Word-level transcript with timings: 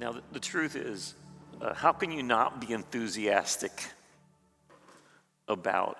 Now, 0.00 0.12
the, 0.12 0.22
the 0.32 0.40
truth 0.40 0.76
is, 0.76 1.14
uh, 1.60 1.74
how 1.74 1.92
can 1.92 2.10
you 2.10 2.22
not 2.22 2.58
be 2.66 2.72
enthusiastic 2.72 3.84
about 5.46 5.98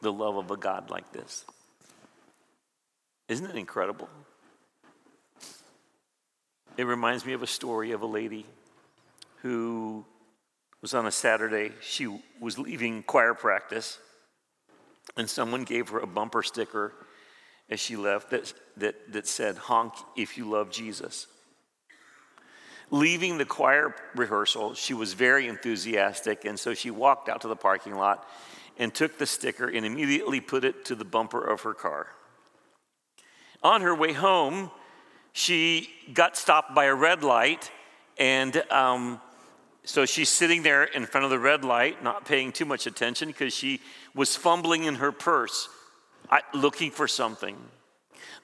the 0.00 0.12
love 0.12 0.36
of 0.36 0.52
a 0.52 0.56
God 0.56 0.88
like 0.88 1.10
this? 1.12 1.44
Isn't 3.28 3.50
it 3.50 3.56
incredible? 3.56 4.08
It 6.76 6.84
reminds 6.84 7.26
me 7.26 7.32
of 7.32 7.42
a 7.42 7.46
story 7.46 7.90
of 7.90 8.02
a 8.02 8.06
lady 8.06 8.46
who 9.42 10.04
was 10.80 10.94
on 10.94 11.06
a 11.06 11.10
Saturday. 11.10 11.72
She 11.80 12.06
was 12.40 12.56
leaving 12.56 13.02
choir 13.02 13.34
practice, 13.34 13.98
and 15.16 15.28
someone 15.28 15.64
gave 15.64 15.88
her 15.88 15.98
a 15.98 16.06
bumper 16.06 16.44
sticker 16.44 16.92
as 17.68 17.80
she 17.80 17.96
left 17.96 18.30
that, 18.30 18.52
that, 18.76 19.12
that 19.12 19.26
said, 19.26 19.56
Honk 19.56 19.94
if 20.16 20.38
you 20.38 20.48
love 20.48 20.70
Jesus. 20.70 21.26
Leaving 22.90 23.38
the 23.38 23.44
choir 23.44 23.94
rehearsal, 24.14 24.74
she 24.74 24.94
was 24.94 25.14
very 25.14 25.48
enthusiastic, 25.48 26.44
and 26.44 26.58
so 26.58 26.74
she 26.74 26.90
walked 26.90 27.28
out 27.28 27.40
to 27.40 27.48
the 27.48 27.56
parking 27.56 27.94
lot 27.94 28.28
and 28.78 28.92
took 28.94 29.18
the 29.18 29.26
sticker 29.26 29.68
and 29.68 29.86
immediately 29.86 30.40
put 30.40 30.64
it 30.64 30.84
to 30.84 30.94
the 30.94 31.04
bumper 31.04 31.42
of 31.44 31.62
her 31.62 31.74
car. 31.74 32.08
On 33.62 33.80
her 33.80 33.94
way 33.94 34.12
home, 34.12 34.70
she 35.32 35.88
got 36.12 36.36
stopped 36.36 36.74
by 36.74 36.84
a 36.84 36.94
red 36.94 37.24
light, 37.24 37.70
and 38.18 38.56
um, 38.70 39.20
so 39.84 40.06
she's 40.06 40.28
sitting 40.28 40.62
there 40.62 40.84
in 40.84 41.06
front 41.06 41.24
of 41.24 41.30
the 41.30 41.38
red 41.38 41.64
light, 41.64 42.02
not 42.02 42.24
paying 42.24 42.52
too 42.52 42.64
much 42.64 42.86
attention 42.86 43.28
because 43.28 43.54
she 43.54 43.80
was 44.14 44.36
fumbling 44.36 44.84
in 44.84 44.96
her 44.96 45.12
purse, 45.12 45.68
looking 46.52 46.90
for 46.90 47.08
something. 47.08 47.56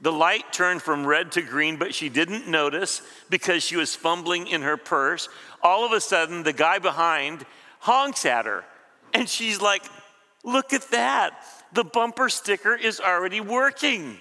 The 0.00 0.12
light 0.12 0.52
turned 0.52 0.82
from 0.82 1.06
red 1.06 1.32
to 1.32 1.42
green, 1.42 1.76
but 1.76 1.94
she 1.94 2.08
didn't 2.08 2.48
notice 2.48 3.02
because 3.28 3.62
she 3.62 3.76
was 3.76 3.94
fumbling 3.94 4.46
in 4.46 4.62
her 4.62 4.76
purse. 4.76 5.28
All 5.62 5.84
of 5.84 5.92
a 5.92 6.00
sudden, 6.00 6.42
the 6.42 6.52
guy 6.52 6.78
behind 6.78 7.44
honks 7.80 8.24
at 8.24 8.46
her, 8.46 8.64
and 9.12 9.28
she's 9.28 9.60
like, 9.60 9.82
Look 10.42 10.72
at 10.72 10.90
that. 10.90 11.44
The 11.72 11.84
bumper 11.84 12.28
sticker 12.28 12.74
is 12.74 13.00
already 13.00 13.40
working. 13.40 14.18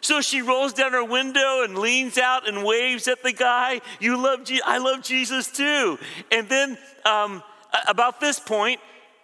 So 0.00 0.20
she 0.22 0.40
rolls 0.40 0.72
down 0.72 0.92
her 0.92 1.04
window 1.04 1.62
and 1.62 1.76
leans 1.76 2.16
out 2.16 2.48
and 2.48 2.64
waves 2.64 3.06
at 3.06 3.22
the 3.22 3.32
guy. 3.32 3.82
You 4.00 4.16
love 4.16 4.44
Je- 4.44 4.62
I 4.64 4.78
love 4.78 5.02
Jesus 5.02 5.50
too. 5.50 5.98
And 6.32 6.48
then 6.48 6.78
um, 7.04 7.42
about 7.86 8.18
this 8.18 8.40
point, 8.40 8.80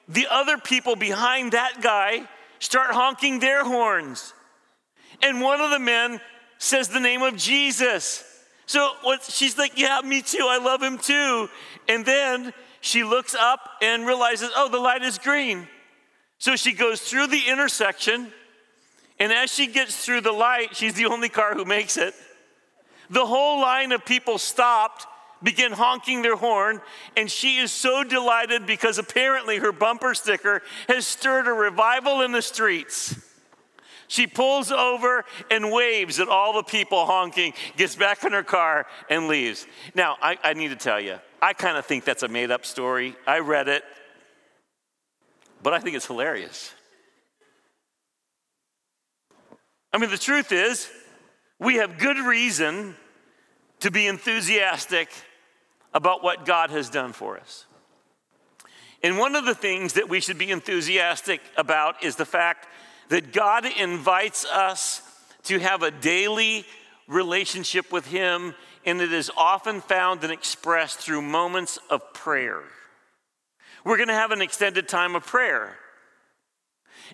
the 0.09 0.27
other 0.31 0.59
people 0.59 0.95
behind 0.95 1.53
that 1.53 1.81
guy 1.81 2.29
start 2.59 2.91
honking 2.91 3.41
their 3.41 3.65
horns. 3.65 4.35
And 5.23 5.41
one 5.41 5.61
of 5.61 5.71
the 5.71 5.79
men 5.79 6.21
says 6.59 6.89
the 6.89 7.01
name 7.01 7.23
of 7.23 7.37
Jesus. 7.37 8.25
So 8.67 8.91
what, 9.03 9.23
she's 9.23 9.57
like, 9.57 9.79
Yeah, 9.79 10.01
me 10.05 10.23
too. 10.23 10.47
I 10.49 10.59
love 10.59 10.83
him 10.83 10.99
too. 10.99 11.49
And 11.89 12.05
then 12.05 12.53
she 12.81 13.05
looks 13.05 13.35
up 13.35 13.61
and 13.81 14.07
realizes, 14.07 14.51
Oh, 14.57 14.69
the 14.69 14.79
light 14.79 15.03
is 15.03 15.19
green. 15.19 15.69
So 16.39 16.57
she 16.57 16.73
goes 16.73 17.01
through 17.01 17.29
the 17.29 17.43
intersection. 17.49 18.33
And 19.19 19.33
as 19.33 19.51
she 19.51 19.67
gets 19.67 20.05
through 20.05 20.21
the 20.23 20.33
light, 20.33 20.77
she's 20.77 20.95
the 20.95 21.07
only 21.07 21.29
car 21.29 21.55
who 21.55 21.65
makes 21.65 21.97
it. 21.97 22.15
The 23.09 23.25
whole 23.25 23.61
line 23.61 23.93
of 23.93 24.05
people 24.05 24.37
stopped, 24.37 25.07
began 25.43 25.73
honking 25.73 26.23
their 26.23 26.37
horn, 26.37 26.81
and 27.17 27.31
she 27.31 27.57
is 27.57 27.73
so 27.73 28.05
delighted 28.05 28.67
because 28.67 28.99
apparently 28.99 29.59
her 29.59 29.73
bumper 29.73 30.13
sticker 30.13 30.61
has 30.89 31.07
stirred 31.07 31.47
a 31.47 31.53
revival 31.53 32.21
in 32.23 32.33
the 32.33 32.43
streets. 32.43 33.15
She 34.09 34.27
pulls 34.27 34.71
over 34.71 35.25
and 35.51 35.73
waves 35.73 36.21
at 36.21 36.29
all 36.29 36.53
the 36.55 36.63
people 36.63 37.07
honking, 37.07 37.55
gets 37.77 37.97
back 37.97 38.25
in 38.25 38.33
her 38.33 38.43
car, 38.43 38.87
and 39.11 39.29
leaves. 39.29 39.67
Now, 39.95 40.17
I, 40.23 40.39
I 40.43 40.55
need 40.55 40.69
to 40.69 40.77
tell 40.77 41.01
you, 41.01 41.19
I 41.43 41.53
kind 41.53 41.77
of 41.77 41.87
think 41.87 42.05
that's 42.05 42.23
a 42.23 42.29
made 42.29 42.51
up 42.51 42.65
story. 42.65 43.17
I 43.27 43.41
read 43.41 43.69
it, 43.69 43.83
but 45.63 45.73
I 45.73 45.81
think 45.81 45.97
it's 45.97 46.07
hilarious. 46.07 46.73
I 49.93 49.99
mean, 49.99 50.11
the 50.11 50.19
truth 50.19 50.53
is, 50.53 50.91
we 51.59 51.77
have 51.77 51.99
good 51.99 52.19
reason 52.19 52.97
to 53.81 53.91
be 53.91 54.07
enthusiastic 54.07 55.09
about 55.95 56.23
what 56.23 56.45
God 56.45 56.71
has 56.71 56.91
done 56.91 57.13
for 57.13 57.39
us. 57.39 57.65
And 59.03 59.19
one 59.19 59.37
of 59.37 59.45
the 59.45 59.55
things 59.55 59.95
that 59.95 60.09
we 60.09 60.21
should 60.21 60.39
be 60.39 60.51
enthusiastic 60.51 61.41
about 61.57 62.03
is 62.05 62.17
the 62.17 62.25
fact 62.25 62.67
that 63.09 63.33
God 63.33 63.67
invites 63.67 64.45
us 64.45 65.03
to 65.45 65.59
have 65.59 65.83
a 65.83 65.91
daily 65.91 66.65
relationship 67.07 67.93
with 67.93 68.07
Him, 68.07 68.55
and 68.85 69.01
it 69.01 69.13
is 69.13 69.31
often 69.37 69.81
found 69.81 70.25
and 70.25 70.33
expressed 70.33 70.99
through 70.99 71.23
moments 71.23 71.79
of 71.91 72.13
prayer. 72.13 72.63
We're 73.85 73.97
going 73.97 74.09
to 74.09 74.15
have 74.15 74.33
an 74.33 74.43
extended 74.43 74.89
time 74.89 75.15
of 75.15 75.25
prayer. 75.25 75.77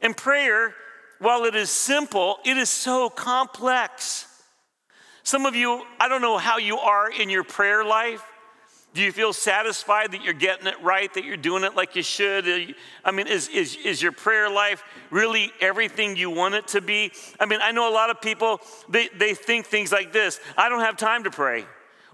And 0.01 0.17
prayer, 0.17 0.75
while 1.19 1.45
it 1.45 1.55
is 1.55 1.71
simple, 1.71 2.39
it 2.45 2.57
is 2.57 2.71
so 2.71 3.11
complex. 3.11 4.27
Some 5.23 5.45
of 5.45 5.55
you, 5.55 5.85
I 6.01 6.09
don't 6.09 6.23
know 6.23 6.39
how 6.39 6.57
you 6.57 6.79
are 6.79 7.11
in 7.11 7.29
your 7.29 7.45
prayer 7.45 7.85
life. 7.85 8.25
Do 8.95 9.01
you 9.01 9.11
feel 9.11 9.33
satisfied 9.33 10.13
that 10.13 10.23
you're 10.23 10.35
getting 10.35 10.67
it 10.67 10.81
right, 10.83 11.13
that 11.15 11.25
you're 11.25 11.39
doing 11.39 11.65
it 11.65 11.75
like 11.75 11.97
you 11.97 12.03
should? 12.03 12.75
I 13.05 13.11
mean, 13.11 13.27
is, 13.27 13.49
is, 13.49 13.77
is 13.77 14.03
your 14.03 14.13
prayer 14.13 14.51
life 14.51 14.85
really 15.11 15.51
everything 15.63 16.15
you 16.15 16.29
want 16.29 16.55
it 16.55 16.69
to 16.69 16.83
be? 16.83 17.11
I 17.41 17.47
mean, 17.47 17.61
I 17.63 17.73
know 17.73 17.91
a 17.91 17.95
lot 17.95 18.11
of 18.11 18.21
people, 18.21 18.61
they, 18.91 19.09
they 19.17 19.33
think 19.33 19.67
things 19.67 19.93
like 19.93 20.13
this 20.13 20.41
I 20.59 20.69
don't 20.69 20.81
have 20.81 20.99
time 20.99 21.25
to 21.25 21.31
pray, 21.31 21.65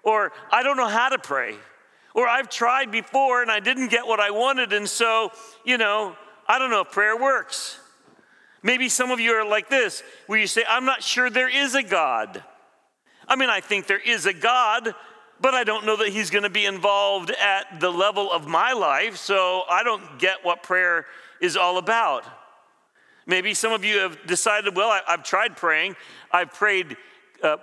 or 0.04 0.32
I 0.52 0.62
don't 0.62 0.76
know 0.76 0.86
how 0.86 1.08
to 1.08 1.18
pray, 1.18 1.56
or 2.14 2.28
I've 2.28 2.48
tried 2.48 2.92
before 2.92 3.42
and 3.42 3.50
I 3.50 3.58
didn't 3.58 3.88
get 3.88 4.06
what 4.06 4.20
I 4.20 4.30
wanted, 4.30 4.72
and 4.72 4.88
so, 4.88 5.32
you 5.64 5.78
know, 5.78 6.14
I 6.46 6.60
don't 6.60 6.70
know 6.70 6.82
if 6.82 6.92
prayer 6.92 7.16
works. 7.16 7.80
Maybe 8.62 8.88
some 8.88 9.10
of 9.10 9.18
you 9.18 9.32
are 9.32 9.48
like 9.48 9.68
this, 9.68 10.04
where 10.28 10.38
you 10.38 10.46
say, 10.46 10.62
I'm 10.68 10.84
not 10.84 11.02
sure 11.02 11.28
there 11.28 11.48
is 11.48 11.74
a 11.74 11.82
God. 11.82 12.42
I 13.26 13.36
mean, 13.36 13.50
I 13.50 13.60
think 13.60 13.86
there 13.86 14.00
is 14.00 14.26
a 14.26 14.32
God, 14.32 14.94
but 15.40 15.54
I 15.54 15.64
don't 15.64 15.86
know 15.86 15.96
that 15.96 16.08
he's 16.08 16.30
going 16.30 16.44
to 16.44 16.50
be 16.50 16.66
involved 16.66 17.30
at 17.30 17.80
the 17.80 17.90
level 17.90 18.30
of 18.32 18.46
my 18.46 18.72
life, 18.72 19.16
so 19.16 19.62
I 19.70 19.82
don't 19.82 20.18
get 20.18 20.44
what 20.44 20.62
prayer 20.62 21.06
is 21.40 21.56
all 21.56 21.78
about. 21.78 22.24
Maybe 23.26 23.54
some 23.54 23.72
of 23.72 23.84
you 23.84 23.98
have 23.98 24.26
decided, 24.26 24.74
well, 24.74 24.88
I, 24.88 25.02
have 25.06 25.22
tried 25.22 25.56
praying. 25.56 25.96
I've 26.32 26.52
prayed 26.54 26.96
uh, 27.42 27.58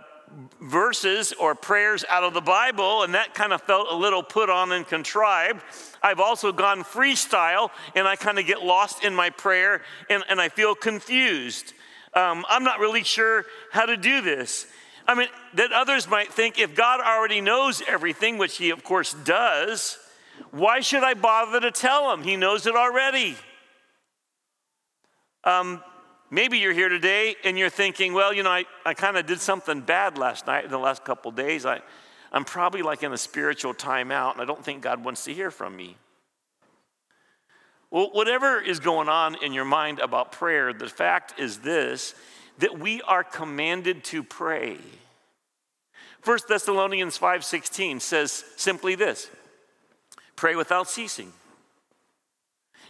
verses 0.62 1.34
or 1.34 1.56
prayers 1.56 2.06
out 2.10 2.24
of 2.24 2.34
the 2.34 2.42
Bible, 2.42 3.04
and 3.04 3.14
that 3.14 3.34
kind 3.34 3.52
of 3.52 3.62
felt 3.62 3.88
a 3.92 3.96
little 3.96 4.24
put 4.24 4.50
on 4.50 4.72
and 4.72 4.88
contrived. 4.88 5.64
I've 6.02 6.20
also 6.20 6.52
gone 6.52 6.84
freestyle, 6.84 7.72
and 7.96 8.08
I 8.08 8.16
kind 8.16 8.40
of 8.40 8.46
get 8.46 8.64
lost 8.64 9.04
in 9.04 9.16
my 9.16 9.30
prayer, 9.30 9.82
and, 10.10 10.24
and 10.30 10.40
I 10.40 10.50
feel 10.50 10.76
confused. 10.76 11.74
Um, 12.14 12.46
I'm 12.48 12.64
not 12.64 12.80
really 12.80 13.04
sure 13.04 13.46
how 13.72 13.86
to 13.86 13.98
do 13.98 14.22
this. 14.22 14.68
I 15.08 15.14
mean, 15.14 15.28
that 15.54 15.72
others 15.72 16.10
might 16.10 16.34
think 16.34 16.58
if 16.58 16.76
God 16.76 17.00
already 17.00 17.42
knows 17.42 17.82
everything, 17.88 18.38
which 18.38 18.58
He 18.58 18.72
of 18.72 18.84
course 18.84 19.14
does, 19.24 19.98
why 20.52 20.80
should 20.80 21.04
I 21.04 21.14
bother 21.14 21.60
to 21.60 21.72
tell 21.72 22.12
Him? 22.12 22.24
He 22.24 22.36
knows 22.36 22.66
it 22.66 22.76
already. 22.76 23.36
Um, 25.44 25.84
maybe 26.32 26.58
you're 26.58 26.74
here 26.74 26.90
today 26.90 27.36
and 27.44 27.58
you're 27.58 27.70
thinking, 27.70 28.14
well, 28.14 28.34
you 28.34 28.42
know, 28.42 28.50
I, 28.50 28.66
I 28.86 28.94
kind 28.96 29.16
of 29.16 29.28
did 29.28 29.40
something 29.40 29.82
bad 29.82 30.18
last 30.18 30.48
night 30.48 30.66
in 30.66 30.72
the 30.72 30.80
last 30.80 31.06
couple 31.06 31.32
days. 31.32 31.66
I, 31.66 31.82
I'm 32.32 32.46
probably 32.46 32.82
like 32.82 33.04
in 33.04 33.14
a 33.14 33.18
spiritual 33.18 33.74
timeout 33.74 34.34
and 34.34 34.42
I 34.42 34.46
don't 34.46 34.64
think 34.64 34.82
God 34.82 35.06
wants 35.06 35.24
to 35.26 35.34
hear 35.34 35.52
from 35.52 35.76
me. 35.76 35.98
Well, 37.92 38.10
whatever 38.12 38.60
is 38.60 38.80
going 38.80 39.08
on 39.08 39.36
in 39.44 39.54
your 39.54 39.66
mind 39.66 40.00
about 40.00 40.32
prayer, 40.32 40.74
the 40.74 40.90
fact 40.90 41.40
is 41.40 41.60
this 41.60 42.16
that 42.60 42.80
we 42.80 43.02
are 43.02 43.24
commanded 43.24 44.04
to 44.06 44.24
pray. 44.24 44.78
1 46.24 46.40
Thessalonians 46.48 47.18
5:16 47.18 48.02
says 48.02 48.44
simply 48.56 48.96
this: 48.96 49.30
pray 50.36 50.56
without 50.56 50.90
ceasing. 50.90 51.34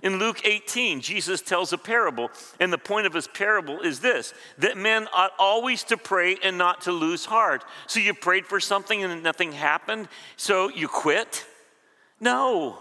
In 0.02 0.20
Luke 0.20 0.46
18, 0.46 1.02
Jesus 1.02 1.42
tells 1.42 1.74
a 1.74 1.78
parable, 1.78 2.30
and 2.60 2.72
the 2.72 2.78
point 2.78 3.08
of 3.08 3.14
his 3.14 3.28
parable 3.28 3.82
is 3.82 4.02
this 4.02 4.34
that 4.58 4.78
men 4.78 5.08
ought 5.14 5.32
always 5.40 5.84
to 5.86 5.98
pray 5.98 6.38
and 6.44 6.58
not 6.58 6.82
to 6.82 6.92
lose 6.92 7.26
heart. 7.26 7.64
So 7.88 8.00
you 8.00 8.14
prayed 8.14 8.46
for 8.46 8.60
something 8.60 9.04
and 9.04 9.24
nothing 9.24 9.54
happened, 9.54 10.08
so 10.38 10.70
you 10.70 10.88
quit? 10.88 11.46
No. 12.20 12.80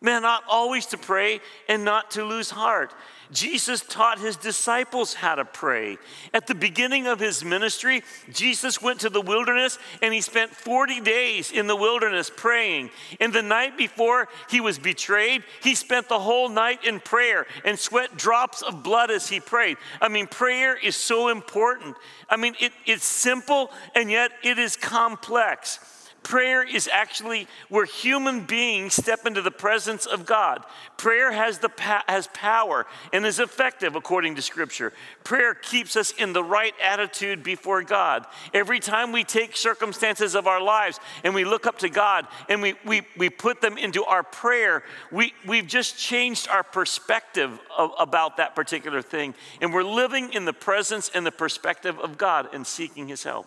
Men 0.00 0.24
ought 0.24 0.44
always 0.48 0.86
to 0.86 0.98
pray 0.98 1.40
and 1.68 1.84
not 1.84 2.12
to 2.12 2.24
lose 2.24 2.50
heart. 2.50 2.92
Jesus 3.32 3.80
taught 3.80 4.20
his 4.20 4.36
disciples 4.36 5.14
how 5.14 5.34
to 5.34 5.44
pray. 5.44 5.98
At 6.32 6.46
the 6.46 6.54
beginning 6.54 7.06
of 7.06 7.18
his 7.18 7.44
ministry, 7.44 8.02
Jesus 8.32 8.80
went 8.80 9.00
to 9.00 9.10
the 9.10 9.20
wilderness 9.20 9.78
and 10.00 10.14
he 10.14 10.20
spent 10.20 10.54
40 10.54 11.00
days 11.00 11.50
in 11.50 11.66
the 11.66 11.76
wilderness 11.76 12.30
praying. 12.34 12.90
And 13.18 13.32
the 13.32 13.42
night 13.42 13.76
before 13.76 14.28
he 14.48 14.60
was 14.60 14.78
betrayed, 14.78 15.42
he 15.62 15.74
spent 15.74 16.08
the 16.08 16.20
whole 16.20 16.48
night 16.48 16.84
in 16.84 17.00
prayer 17.00 17.46
and 17.64 17.78
sweat 17.78 18.16
drops 18.16 18.62
of 18.62 18.82
blood 18.82 19.10
as 19.10 19.28
he 19.28 19.40
prayed. 19.40 19.76
I 20.00 20.08
mean, 20.08 20.26
prayer 20.26 20.76
is 20.76 20.96
so 20.96 21.28
important. 21.28 21.96
I 22.30 22.36
mean, 22.36 22.54
it, 22.60 22.72
it's 22.84 23.04
simple 23.04 23.70
and 23.94 24.10
yet 24.10 24.30
it 24.44 24.58
is 24.58 24.76
complex. 24.76 25.80
Prayer 26.26 26.64
is 26.64 26.90
actually 26.92 27.46
where 27.68 27.84
human 27.84 28.40
beings 28.40 28.94
step 28.94 29.26
into 29.26 29.42
the 29.42 29.52
presence 29.52 30.06
of 30.06 30.26
God. 30.26 30.64
Prayer 30.96 31.30
has, 31.30 31.60
the 31.60 31.70
has 32.08 32.26
power 32.34 32.84
and 33.12 33.24
is 33.24 33.38
effective 33.38 33.94
according 33.94 34.34
to 34.34 34.42
Scripture. 34.42 34.92
Prayer 35.22 35.54
keeps 35.54 35.94
us 35.94 36.10
in 36.10 36.32
the 36.32 36.42
right 36.42 36.74
attitude 36.82 37.44
before 37.44 37.84
God. 37.84 38.26
Every 38.52 38.80
time 38.80 39.12
we 39.12 39.22
take 39.22 39.56
circumstances 39.56 40.34
of 40.34 40.48
our 40.48 40.60
lives 40.60 40.98
and 41.22 41.32
we 41.32 41.44
look 41.44 41.64
up 41.64 41.78
to 41.78 41.88
God 41.88 42.26
and 42.48 42.60
we, 42.60 42.74
we, 42.84 43.02
we 43.16 43.30
put 43.30 43.60
them 43.60 43.78
into 43.78 44.04
our 44.04 44.24
prayer, 44.24 44.82
we, 45.12 45.32
we've 45.46 45.68
just 45.68 45.96
changed 45.96 46.48
our 46.48 46.64
perspective 46.64 47.56
of, 47.78 47.92
about 48.00 48.38
that 48.38 48.56
particular 48.56 49.00
thing. 49.00 49.32
And 49.60 49.72
we're 49.72 49.84
living 49.84 50.32
in 50.32 50.44
the 50.44 50.52
presence 50.52 51.08
and 51.14 51.24
the 51.24 51.30
perspective 51.30 52.00
of 52.00 52.18
God 52.18 52.48
and 52.52 52.66
seeking 52.66 53.06
His 53.06 53.22
help. 53.22 53.46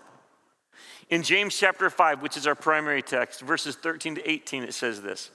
In 1.10 1.24
James 1.24 1.58
chapter 1.58 1.90
5, 1.90 2.22
which 2.22 2.38
is 2.38 2.46
our 2.46 2.56
primary 2.56 3.02
text, 3.02 3.42
verses 3.42 3.76
13 3.76 4.16
to 4.16 4.30
18, 4.30 4.64
it 4.64 4.74
says 4.74 5.02
this 5.02 5.32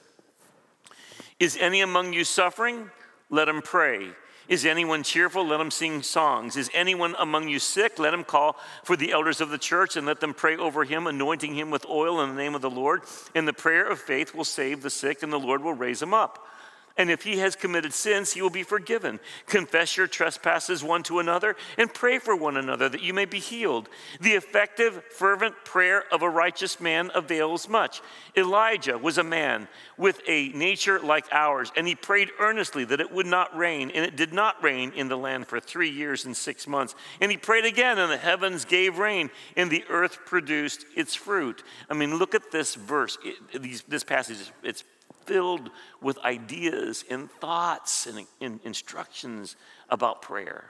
Is 1.39 1.57
any 1.59 1.81
among 1.81 2.13
you 2.13 2.23
suffering? 2.23 2.89
Let 3.29 3.49
him 3.49 3.61
pray. 3.61 4.09
Is 4.47 4.63
anyone 4.63 5.01
cheerful? 5.01 5.45
Let 5.45 5.59
him 5.59 5.71
sing 5.71 6.03
songs. 6.03 6.55
Is 6.55 6.69
anyone 6.73 7.15
among 7.17 7.49
you 7.49 7.57
sick? 7.57 7.97
Let 7.97 8.13
him 8.13 8.23
call 8.23 8.57
for 8.83 8.95
the 8.95 9.11
elders 9.11 9.41
of 9.41 9.49
the 9.49 9.57
church 9.57 9.97
and 9.97 10.05
let 10.05 10.19
them 10.19 10.35
pray 10.35 10.55
over 10.55 10.83
him, 10.83 11.07
anointing 11.07 11.55
him 11.55 11.71
with 11.71 11.83
oil 11.87 12.21
in 12.21 12.29
the 12.29 12.35
name 12.35 12.53
of 12.53 12.61
the 12.61 12.69
Lord. 12.69 13.01
And 13.33 13.47
the 13.47 13.53
prayer 13.53 13.83
of 13.83 13.99
faith 13.99 14.35
will 14.35 14.43
save 14.43 14.83
the 14.83 14.91
sick, 14.91 15.23
and 15.23 15.33
the 15.33 15.39
Lord 15.39 15.63
will 15.63 15.73
raise 15.73 16.01
him 16.01 16.13
up. 16.13 16.47
And 16.97 17.11
if 17.11 17.23
he 17.23 17.39
has 17.39 17.57
committed 17.57 17.91
sins, 17.91 18.31
he 18.31 18.41
will 18.41 18.49
be 18.49 18.63
forgiven. 18.63 19.19
Confess 19.47 19.97
your 19.97 20.07
trespasses 20.07 20.81
one 20.81 21.03
to 21.03 21.19
another 21.19 21.57
and 21.77 21.93
pray 21.93 22.19
for 22.19 22.37
one 22.37 22.55
another 22.55 22.87
that 22.87 23.01
you 23.01 23.13
may 23.13 23.25
be 23.25 23.39
healed. 23.39 23.89
The 24.21 24.31
effective, 24.31 25.03
fervent 25.09 25.55
prayer 25.65 26.05
of 26.13 26.21
a 26.21 26.29
righteous 26.29 26.79
man 26.79 27.11
avails 27.13 27.67
much. 27.67 28.01
Elijah 28.37 28.97
was 28.97 29.17
a 29.17 29.25
man 29.25 29.67
with 29.97 30.21
a 30.25 30.49
nature 30.49 30.99
like 30.99 31.25
ours, 31.33 31.69
and 31.75 31.85
he 31.85 31.95
prayed 31.95 32.31
earnestly 32.39 32.85
that 32.85 33.01
it 33.01 33.11
would 33.11 33.25
not 33.25 33.55
rain, 33.57 33.91
and 33.91 34.05
it 34.05 34.15
did 34.15 34.31
not 34.31 34.63
rain 34.63 34.93
in 34.95 35.09
the 35.09 35.17
land 35.17 35.47
for 35.47 35.59
three 35.59 35.89
years 35.89 36.23
and 36.23 36.35
six 36.35 36.65
months. 36.65 36.95
And 37.19 37.29
he 37.29 37.37
prayed 37.37 37.65
again, 37.65 37.99
and 37.99 38.09
the 38.09 38.17
heavens 38.17 38.63
gave 38.63 38.99
rain, 38.99 39.31
and 39.57 39.69
the 39.69 39.83
earth 39.89 40.19
produced 40.25 40.85
its 40.95 41.13
fruit. 41.13 41.61
I 41.89 41.93
mean, 41.93 42.17
look 42.17 42.33
at 42.33 42.51
this 42.51 42.75
verse, 42.75 43.17
it, 43.23 43.61
these, 43.61 43.83
this 43.83 44.05
passage. 44.05 44.37
It's 44.63 44.85
filled 45.25 45.69
with 46.01 46.17
ideas 46.19 47.03
and 47.09 47.29
thoughts 47.29 48.07
and, 48.07 48.25
and 48.41 48.59
instructions 48.63 49.55
about 49.89 50.21
prayer. 50.21 50.65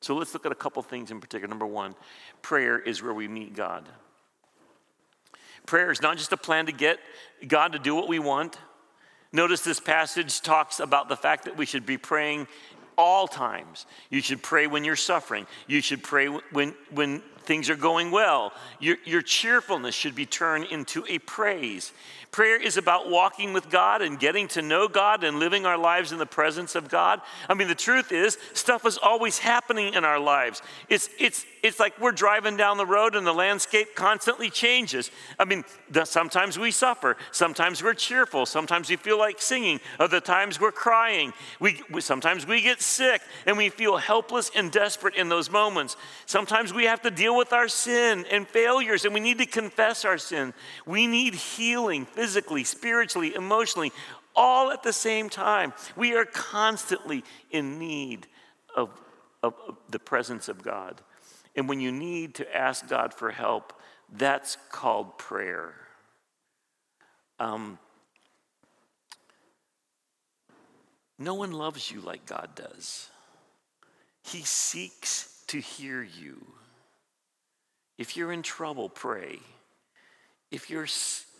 So 0.00 0.14
let's 0.14 0.32
look 0.32 0.46
at 0.46 0.52
a 0.52 0.56
couple 0.56 0.82
things 0.82 1.10
in 1.10 1.20
particular. 1.20 1.48
Number 1.48 1.66
one, 1.66 1.94
prayer 2.42 2.78
is 2.78 3.02
where 3.02 3.12
we 3.12 3.28
meet 3.28 3.54
God. 3.54 3.88
Prayer 5.66 5.90
is 5.90 6.00
not 6.00 6.16
just 6.16 6.32
a 6.32 6.36
plan 6.36 6.66
to 6.66 6.72
get 6.72 6.98
God 7.46 7.72
to 7.72 7.78
do 7.78 7.94
what 7.94 8.08
we 8.08 8.18
want. 8.18 8.58
Notice 9.32 9.60
this 9.60 9.78
passage 9.78 10.40
talks 10.40 10.80
about 10.80 11.08
the 11.08 11.16
fact 11.16 11.44
that 11.44 11.56
we 11.56 11.66
should 11.66 11.86
be 11.86 11.98
praying 11.98 12.48
all 12.96 13.28
times. 13.28 13.86
You 14.10 14.20
should 14.20 14.42
pray 14.42 14.66
when 14.66 14.84
you're 14.84 14.96
suffering. 14.96 15.46
You 15.66 15.80
should 15.80 16.02
pray 16.02 16.26
when, 16.26 16.74
when 16.90 17.22
things 17.44 17.70
are 17.70 17.76
going 17.76 18.10
well. 18.10 18.52
Your, 18.78 18.96
your 19.04 19.22
cheerfulness 19.22 19.94
should 19.94 20.14
be 20.14 20.26
turned 20.26 20.64
into 20.66 21.04
a 21.08 21.18
praise. 21.18 21.92
Prayer 22.32 22.62
is 22.62 22.76
about 22.76 23.10
walking 23.10 23.52
with 23.52 23.70
God 23.70 24.02
and 24.02 24.18
getting 24.18 24.46
to 24.48 24.62
know 24.62 24.86
God 24.86 25.24
and 25.24 25.40
living 25.40 25.66
our 25.66 25.76
lives 25.76 26.12
in 26.12 26.18
the 26.18 26.26
presence 26.26 26.76
of 26.76 26.88
God. 26.88 27.20
I 27.48 27.54
mean, 27.54 27.66
the 27.66 27.74
truth 27.74 28.12
is, 28.12 28.38
stuff 28.52 28.86
is 28.86 28.98
always 29.02 29.38
happening 29.38 29.94
in 29.94 30.04
our 30.04 30.20
lives. 30.20 30.62
It's, 30.88 31.08
it's, 31.18 31.44
it's 31.64 31.80
like 31.80 32.00
we're 32.00 32.12
driving 32.12 32.56
down 32.56 32.76
the 32.76 32.86
road 32.86 33.16
and 33.16 33.26
the 33.26 33.32
landscape 33.32 33.96
constantly 33.96 34.48
changes. 34.48 35.10
I 35.40 35.44
mean, 35.44 35.64
the, 35.90 36.04
sometimes 36.04 36.56
we 36.56 36.70
suffer, 36.70 37.16
sometimes 37.32 37.82
we're 37.82 37.94
cheerful, 37.94 38.46
sometimes 38.46 38.88
we 38.88 38.96
feel 38.96 39.18
like 39.18 39.42
singing, 39.42 39.80
other 39.98 40.20
times 40.20 40.60
we're 40.60 40.70
crying. 40.70 41.32
We, 41.58 41.82
we, 41.90 42.00
sometimes 42.00 42.46
we 42.46 42.62
get 42.62 42.80
sick 42.80 43.22
and 43.44 43.56
we 43.56 43.70
feel 43.70 43.96
helpless 43.96 44.52
and 44.54 44.70
desperate 44.70 45.16
in 45.16 45.28
those 45.28 45.50
moments. 45.50 45.96
Sometimes 46.26 46.72
we 46.72 46.84
have 46.84 47.02
to 47.02 47.10
deal 47.10 47.36
with 47.36 47.52
our 47.52 47.66
sin 47.66 48.24
and 48.30 48.46
failures 48.46 49.04
and 49.04 49.12
we 49.12 49.20
need 49.20 49.38
to 49.38 49.46
confess 49.46 50.04
our 50.04 50.18
sin. 50.18 50.54
We 50.86 51.08
need 51.08 51.34
healing 51.34 52.06
physically, 52.20 52.64
spiritually, 52.64 53.34
emotionally, 53.34 53.90
all 54.36 54.70
at 54.70 54.82
the 54.82 54.92
same 54.92 55.30
time. 55.30 55.72
We 55.96 56.14
are 56.16 56.26
constantly 56.26 57.24
in 57.50 57.78
need 57.78 58.26
of, 58.76 58.90
of, 59.42 59.54
the 59.88 59.98
presence 59.98 60.46
of 60.46 60.62
God. 60.62 61.00
And 61.56 61.66
when 61.66 61.80
you 61.80 61.90
need 61.90 62.34
to 62.34 62.54
ask 62.54 62.86
God 62.86 63.14
for 63.14 63.30
help, 63.30 63.72
that's 64.12 64.58
called 64.70 65.16
prayer. 65.16 65.72
Um, 67.38 67.78
no 71.18 71.32
one 71.32 71.52
loves 71.52 71.90
you 71.90 72.02
like 72.02 72.26
God 72.26 72.50
does. 72.54 73.08
He 74.24 74.42
seeks 74.42 75.42
to 75.46 75.58
hear 75.58 76.02
you. 76.02 76.44
If 77.96 78.14
you're 78.14 78.30
in 78.30 78.42
trouble, 78.42 78.90
pray. 78.90 79.38
If 80.50 80.68
you're 80.68 80.86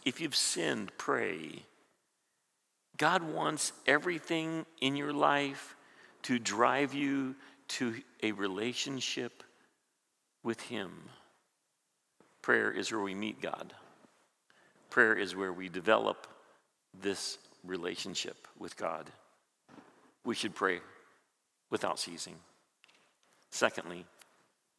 if 0.05 0.21
you've 0.21 0.37
sinned, 0.37 0.93
pray. 0.99 1.65
God 2.97 3.23
wants 3.23 3.73
everything 3.87 4.67
in 4.81 4.97
your 4.97 5.13
life 5.13 5.77
to 6.23 6.39
drive 6.39 6.93
you 6.93 7.35
to 7.69 7.95
a 8.23 8.33
relationship 8.33 9.43
with 10.43 10.61
Him. 10.61 10.91
Prayer 12.43 12.71
is 12.71 12.91
where 12.91 13.01
we 13.01 13.15
meet 13.15 13.41
God. 13.41 13.73
Prayer 14.91 15.15
is 15.15 15.37
where 15.37 15.53
we 15.53 15.69
develop 15.69 16.27
this 17.01 17.39
relationship 17.65 18.49
with 18.59 18.77
God. 18.77 19.11
We 20.25 20.35
should 20.35 20.55
pray 20.55 20.81
without 21.71 21.99
ceasing. 21.99 22.37
Secondly, 23.51 24.05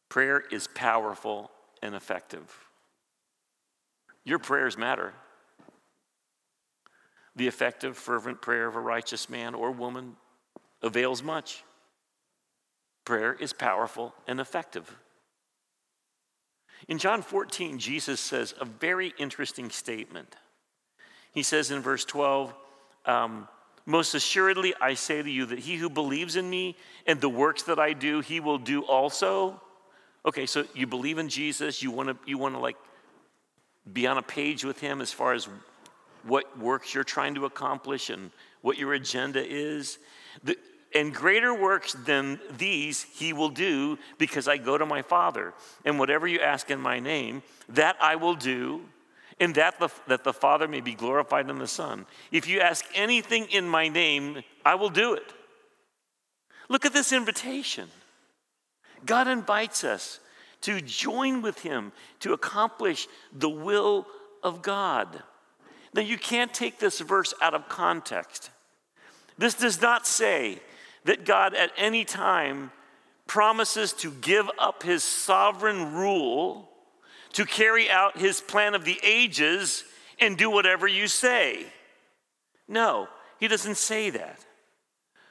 prayer 0.08 0.42
is 0.52 0.68
powerful 0.74 1.50
and 1.82 1.94
effective. 1.94 2.54
Your 4.24 4.38
prayers 4.38 4.78
matter. 4.78 5.12
The 7.34 7.48
effective, 7.48 7.96
fervent 7.96 8.42
prayer 8.42 8.66
of 8.66 8.76
a 8.76 8.80
righteous 8.80 9.28
man 9.28 9.54
or 9.54 9.70
woman 9.70 10.16
avails 10.82 11.22
much. 11.22 11.64
Prayer 13.04 13.32
is 13.34 13.52
powerful 13.52 14.14
and 14.26 14.38
effective. 14.38 14.96
In 16.88 16.98
John 16.98 17.22
14, 17.22 17.78
Jesus 17.78 18.20
says 18.20 18.54
a 18.60 18.64
very 18.64 19.14
interesting 19.18 19.70
statement. 19.70 20.36
He 21.32 21.42
says 21.42 21.70
in 21.70 21.80
verse 21.80 22.04
12, 22.04 22.54
um, 23.06 23.48
Most 23.86 24.14
assuredly, 24.14 24.74
I 24.80 24.94
say 24.94 25.22
to 25.22 25.30
you 25.30 25.46
that 25.46 25.60
he 25.60 25.76
who 25.76 25.88
believes 25.88 26.36
in 26.36 26.48
me 26.48 26.76
and 27.06 27.20
the 27.20 27.28
works 27.28 27.62
that 27.64 27.78
I 27.78 27.92
do, 27.92 28.20
he 28.20 28.40
will 28.40 28.58
do 28.58 28.82
also. 28.82 29.60
Okay, 30.26 30.46
so 30.46 30.64
you 30.74 30.86
believe 30.86 31.18
in 31.18 31.28
Jesus, 31.28 31.82
you 31.82 31.90
want 31.90 32.08
to 32.08 32.16
you 32.26 32.38
want 32.38 32.54
to 32.54 32.60
like 32.60 32.76
be 33.90 34.06
on 34.06 34.18
a 34.18 34.22
page 34.22 34.64
with 34.64 34.80
Him 34.80 35.00
as 35.00 35.12
far 35.12 35.32
as 35.32 35.48
what 36.24 36.58
works 36.58 36.94
you're 36.94 37.04
trying 37.04 37.34
to 37.34 37.46
accomplish 37.46 38.10
and 38.10 38.30
what 38.60 38.78
your 38.78 38.94
agenda 38.94 39.44
is. 39.44 39.98
The, 40.44 40.56
and 40.94 41.14
greater 41.14 41.54
works 41.54 41.94
than 41.94 42.38
these 42.58 43.02
he 43.02 43.32
will 43.32 43.48
do 43.48 43.98
because 44.18 44.46
I 44.46 44.58
go 44.58 44.76
to 44.76 44.86
my 44.86 45.02
Father. 45.02 45.54
And 45.84 45.98
whatever 45.98 46.26
you 46.26 46.40
ask 46.40 46.70
in 46.70 46.80
my 46.80 47.00
name, 47.00 47.42
that 47.70 47.96
I 48.00 48.16
will 48.16 48.34
do, 48.34 48.82
and 49.40 49.54
that 49.54 49.78
the, 49.78 49.88
that 50.08 50.24
the 50.24 50.32
Father 50.32 50.68
may 50.68 50.80
be 50.80 50.94
glorified 50.94 51.48
in 51.48 51.58
the 51.58 51.66
Son. 51.66 52.06
If 52.30 52.46
you 52.46 52.60
ask 52.60 52.84
anything 52.94 53.46
in 53.46 53.68
my 53.68 53.88
name, 53.88 54.42
I 54.64 54.74
will 54.74 54.90
do 54.90 55.14
it. 55.14 55.32
Look 56.68 56.84
at 56.84 56.92
this 56.92 57.12
invitation. 57.12 57.88
God 59.04 59.26
invites 59.28 59.84
us 59.84 60.20
to 60.62 60.80
join 60.80 61.42
with 61.42 61.60
him 61.60 61.92
to 62.20 62.32
accomplish 62.32 63.08
the 63.32 63.48
will 63.48 64.06
of 64.42 64.62
God. 64.62 65.22
Now, 65.94 66.02
you 66.02 66.16
can't 66.16 66.52
take 66.52 66.78
this 66.78 67.00
verse 67.00 67.34
out 67.40 67.54
of 67.54 67.68
context. 67.68 68.50
This 69.38 69.54
does 69.54 69.80
not 69.80 70.06
say 70.06 70.60
that 71.04 71.24
God 71.24 71.54
at 71.54 71.72
any 71.76 72.04
time 72.04 72.70
promises 73.26 73.92
to 73.94 74.10
give 74.10 74.48
up 74.58 74.82
his 74.82 75.04
sovereign 75.04 75.94
rule 75.94 76.68
to 77.32 77.44
carry 77.44 77.90
out 77.90 78.18
his 78.18 78.40
plan 78.40 78.74
of 78.74 78.84
the 78.84 79.00
ages 79.02 79.84
and 80.18 80.36
do 80.36 80.50
whatever 80.50 80.86
you 80.86 81.08
say. 81.08 81.66
No, 82.68 83.08
he 83.40 83.48
doesn't 83.48 83.76
say 83.76 84.10
that. 84.10 84.44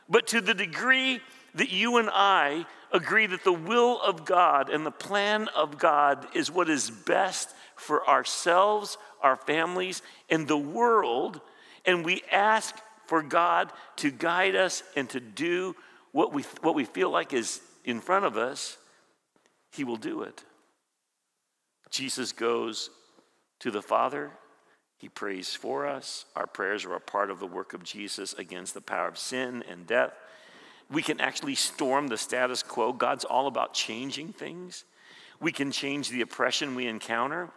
But 0.09 0.27
to 0.27 0.41
the 0.41 0.53
degree 0.53 1.21
that 1.55 1.71
you 1.71 1.97
and 1.97 2.09
I 2.11 2.65
agree 2.91 3.25
that 3.27 3.43
the 3.43 3.53
will 3.53 3.99
of 4.01 4.25
God 4.25 4.69
and 4.69 4.85
the 4.85 4.91
plan 4.91 5.47
of 5.55 5.77
God 5.77 6.27
is 6.33 6.51
what 6.51 6.69
is 6.69 6.89
best 6.89 7.49
for 7.75 8.07
ourselves, 8.07 8.97
our 9.21 9.35
families, 9.35 10.01
and 10.29 10.47
the 10.47 10.57
world, 10.57 11.41
and 11.85 12.05
we 12.05 12.21
ask 12.31 12.75
for 13.07 13.21
God 13.21 13.71
to 13.97 14.11
guide 14.11 14.55
us 14.55 14.83
and 14.95 15.09
to 15.09 15.19
do 15.19 15.75
what 16.11 16.33
we, 16.33 16.43
what 16.61 16.75
we 16.75 16.85
feel 16.85 17.09
like 17.09 17.33
is 17.33 17.61
in 17.83 17.99
front 17.99 18.25
of 18.25 18.37
us, 18.37 18.77
He 19.71 19.83
will 19.83 19.97
do 19.97 20.21
it. 20.21 20.43
Jesus 21.89 22.31
goes 22.31 22.89
to 23.59 23.71
the 23.71 23.81
Father. 23.81 24.31
He 24.97 25.09
prays 25.09 25.55
for 25.55 25.87
us. 25.87 26.25
Our 26.35 26.47
prayers 26.47 26.85
are 26.85 26.93
a 26.93 26.99
part 26.99 27.31
of 27.31 27.39
the 27.39 27.47
work 27.47 27.73
of 27.73 27.83
Jesus 27.83 28.33
against 28.33 28.73
the 28.73 28.81
power 28.81 29.07
of 29.07 29.17
sin 29.17 29.63
and 29.69 29.87
death. 29.87 30.13
We 30.91 31.01
can 31.01 31.21
actually 31.21 31.55
storm 31.55 32.07
the 32.07 32.17
status 32.17 32.63
quo. 32.63 32.91
God's 32.91 33.23
all 33.23 33.47
about 33.47 33.73
changing 33.73 34.33
things. 34.33 34.83
We 35.39 35.51
can 35.51 35.71
change 35.71 36.09
the 36.09 36.21
oppression 36.21 36.75
we 36.75 36.87
encounter. 36.87 37.49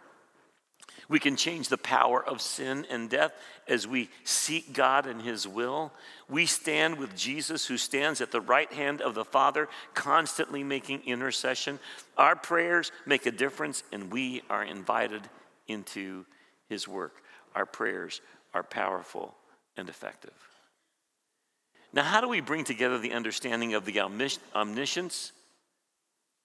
We 1.07 1.19
can 1.19 1.35
change 1.35 1.67
the 1.67 1.77
power 1.77 2.23
of 2.23 2.41
sin 2.41 2.87
and 2.89 3.09
death 3.09 3.33
as 3.67 3.87
we 3.87 4.09
seek 4.23 4.73
God 4.73 5.05
and 5.05 5.21
His 5.21 5.47
will. 5.47 5.91
We 6.29 6.47
stand 6.47 6.97
with 6.97 7.15
Jesus, 7.15 7.67
who 7.67 7.77
stands 7.77 8.21
at 8.21 8.31
the 8.31 8.41
right 8.41 8.71
hand 8.73 9.01
of 9.01 9.13
the 9.13 9.25
Father, 9.25 9.67
constantly 9.93 10.63
making 10.63 11.03
intercession. 11.05 11.79
Our 12.17 12.35
prayers 12.35 12.91
make 13.05 13.27
a 13.27 13.31
difference, 13.31 13.83
and 13.91 14.11
we 14.11 14.41
are 14.49 14.63
invited 14.63 15.21
into 15.67 16.25
His 16.69 16.87
work. 16.87 17.21
Our 17.53 17.67
prayers 17.67 18.21
are 18.53 18.63
powerful 18.63 19.35
and 19.77 19.89
effective. 19.89 20.33
Now, 21.95 22.03
how 22.03 22.21
do 22.21 22.27
we 22.27 22.41
bring 22.41 22.65
together 22.65 22.99
the 22.99 23.13
understanding 23.13 23.73
of 23.73 23.85
the 23.85 24.01
omniscience? 24.01 25.31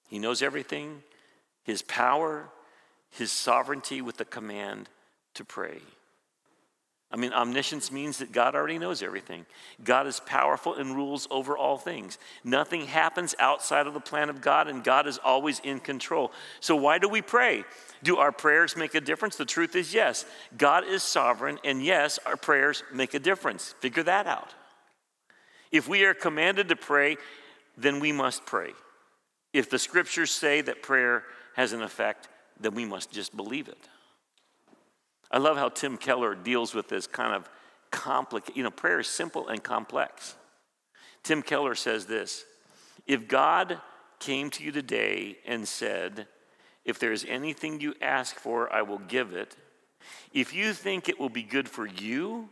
He 0.07 0.17
knows 0.17 0.41
everything, 0.41 1.03
His 1.63 1.83
power, 1.83 2.49
his 3.11 3.31
sovereignty 3.31 4.01
with 4.01 4.17
the 4.17 4.25
command 4.25 4.89
to 5.35 5.45
pray. 5.45 5.79
I 7.13 7.17
mean, 7.17 7.33
omniscience 7.33 7.91
means 7.91 8.19
that 8.19 8.31
God 8.31 8.55
already 8.55 8.79
knows 8.79 9.03
everything. 9.03 9.45
God 9.83 10.07
is 10.07 10.21
powerful 10.21 10.75
and 10.75 10.95
rules 10.95 11.27
over 11.29 11.57
all 11.57 11.77
things. 11.77 12.17
Nothing 12.45 12.85
happens 12.85 13.35
outside 13.37 13.85
of 13.85 13.93
the 13.93 13.99
plan 13.99 14.29
of 14.29 14.39
God, 14.39 14.69
and 14.69 14.81
God 14.81 15.07
is 15.07 15.17
always 15.17 15.59
in 15.59 15.81
control. 15.81 16.31
So, 16.61 16.77
why 16.77 16.99
do 16.99 17.09
we 17.09 17.21
pray? 17.21 17.65
Do 18.01 18.15
our 18.17 18.31
prayers 18.31 18.77
make 18.77 18.95
a 18.95 19.01
difference? 19.01 19.35
The 19.35 19.43
truth 19.43 19.75
is 19.75 19.93
yes. 19.93 20.25
God 20.57 20.85
is 20.85 21.03
sovereign, 21.03 21.59
and 21.65 21.83
yes, 21.83 22.17
our 22.25 22.37
prayers 22.37 22.81
make 22.93 23.13
a 23.13 23.19
difference. 23.19 23.75
Figure 23.81 24.03
that 24.03 24.25
out. 24.25 24.53
If 25.71 25.87
we 25.87 26.03
are 26.03 26.13
commanded 26.13 26.69
to 26.69 26.75
pray, 26.75 27.17
then 27.77 27.99
we 27.99 28.11
must 28.11 28.45
pray. 28.45 28.73
If 29.53 29.69
the 29.69 29.79
scriptures 29.79 30.31
say 30.31 30.61
that 30.61 30.81
prayer 30.81 31.23
has 31.55 31.73
an 31.73 31.81
effect, 31.81 32.27
then 32.59 32.73
we 32.75 32.85
must 32.85 33.11
just 33.11 33.35
believe 33.35 33.67
it. 33.67 33.89
I 35.29 35.37
love 35.37 35.57
how 35.57 35.69
Tim 35.69 35.97
Keller 35.97 36.35
deals 36.35 36.73
with 36.73 36.89
this 36.89 37.07
kind 37.07 37.33
of 37.33 37.49
complicated, 37.89 38.57
you 38.57 38.63
know, 38.63 38.71
prayer 38.71 38.99
is 38.99 39.07
simple 39.07 39.47
and 39.47 39.63
complex. 39.63 40.35
Tim 41.23 41.41
Keller 41.41 41.75
says 41.75 42.05
this 42.05 42.45
If 43.07 43.27
God 43.27 43.79
came 44.19 44.49
to 44.51 44.63
you 44.63 44.71
today 44.71 45.37
and 45.45 45.67
said, 45.67 46.27
If 46.85 46.99
there 46.99 47.11
is 47.11 47.25
anything 47.27 47.79
you 47.79 47.93
ask 48.01 48.35
for, 48.35 48.71
I 48.73 48.81
will 48.81 48.99
give 48.99 49.33
it, 49.33 49.55
if 50.33 50.53
you 50.53 50.73
think 50.73 51.07
it 51.07 51.19
will 51.19 51.29
be 51.29 51.43
good 51.43 51.69
for 51.69 51.85
you, 51.85 52.49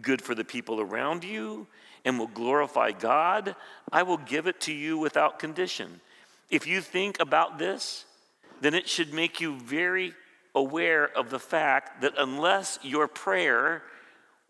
good 0.00 0.22
for 0.22 0.34
the 0.34 0.44
people 0.44 0.80
around 0.80 1.24
you, 1.24 1.66
and 2.04 2.18
will 2.18 2.26
glorify 2.26 2.92
God, 2.92 3.54
I 3.92 4.02
will 4.02 4.16
give 4.16 4.46
it 4.46 4.60
to 4.62 4.72
you 4.72 4.98
without 4.98 5.38
condition. 5.38 6.00
If 6.48 6.66
you 6.66 6.80
think 6.80 7.20
about 7.20 7.58
this, 7.58 8.04
then 8.60 8.74
it 8.74 8.88
should 8.88 9.14
make 9.14 9.40
you 9.40 9.58
very 9.58 10.14
aware 10.54 11.06
of 11.16 11.30
the 11.30 11.38
fact 11.38 12.02
that 12.02 12.14
unless 12.18 12.78
your 12.82 13.06
prayer 13.06 13.82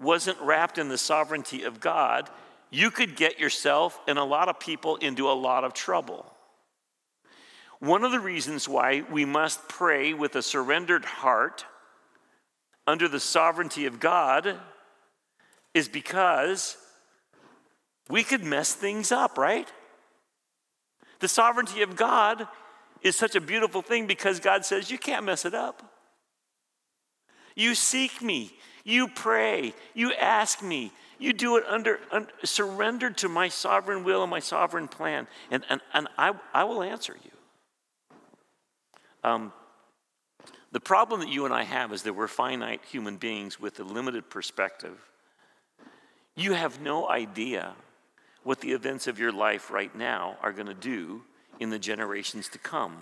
wasn't 0.00 0.40
wrapped 0.40 0.78
in 0.78 0.88
the 0.88 0.98
sovereignty 0.98 1.64
of 1.64 1.80
God, 1.80 2.30
you 2.70 2.90
could 2.90 3.16
get 3.16 3.38
yourself 3.38 4.00
and 4.06 4.18
a 4.18 4.24
lot 4.24 4.48
of 4.48 4.58
people 4.58 4.96
into 4.96 5.28
a 5.28 5.32
lot 5.32 5.64
of 5.64 5.74
trouble. 5.74 6.26
One 7.80 8.04
of 8.04 8.12
the 8.12 8.20
reasons 8.20 8.68
why 8.68 9.02
we 9.10 9.24
must 9.24 9.68
pray 9.68 10.12
with 10.14 10.36
a 10.36 10.42
surrendered 10.42 11.04
heart 11.04 11.64
under 12.86 13.08
the 13.08 13.20
sovereignty 13.20 13.86
of 13.86 14.00
God 14.00 14.58
is 15.74 15.88
because 15.88 16.76
we 18.10 18.24
could 18.24 18.44
mess 18.44 18.74
things 18.74 19.12
up, 19.12 19.38
right? 19.38 19.68
The 21.20 21.28
sovereignty 21.28 21.82
of 21.82 21.96
God 21.96 22.46
is 23.02 23.16
such 23.16 23.36
a 23.36 23.40
beautiful 23.40 23.82
thing 23.82 24.06
because 24.06 24.40
God 24.40 24.64
says, 24.64 24.90
You 24.90 24.98
can't 24.98 25.24
mess 25.24 25.44
it 25.44 25.54
up. 25.54 25.82
You 27.54 27.74
seek 27.74 28.20
me, 28.20 28.52
you 28.84 29.08
pray, 29.08 29.74
you 29.94 30.12
ask 30.14 30.62
me, 30.62 30.92
you 31.18 31.32
do 31.32 31.56
it 31.56 31.64
under, 31.68 32.00
under 32.10 32.30
surrendered 32.44 33.18
to 33.18 33.28
my 33.28 33.48
sovereign 33.48 34.04
will 34.04 34.22
and 34.22 34.30
my 34.30 34.40
sovereign 34.40 34.88
plan, 34.88 35.26
and, 35.50 35.64
and, 35.68 35.80
and 35.92 36.08
I, 36.16 36.32
I 36.54 36.64
will 36.64 36.82
answer 36.82 37.16
you. 37.22 37.30
Um, 39.22 39.52
the 40.72 40.80
problem 40.80 41.20
that 41.20 41.28
you 41.28 41.44
and 41.44 41.52
I 41.52 41.64
have 41.64 41.92
is 41.92 42.02
that 42.04 42.14
we're 42.14 42.28
finite 42.28 42.80
human 42.90 43.16
beings 43.16 43.60
with 43.60 43.78
a 43.80 43.84
limited 43.84 44.30
perspective. 44.30 44.96
You 46.36 46.54
have 46.54 46.80
no 46.80 47.08
idea 47.08 47.74
what 48.42 48.60
the 48.60 48.72
events 48.72 49.06
of 49.06 49.18
your 49.18 49.32
life 49.32 49.70
right 49.70 49.94
now 49.94 50.36
are 50.42 50.52
going 50.52 50.66
to 50.66 50.74
do 50.74 51.22
in 51.58 51.70
the 51.70 51.78
generations 51.78 52.48
to 52.48 52.58
come. 52.58 52.96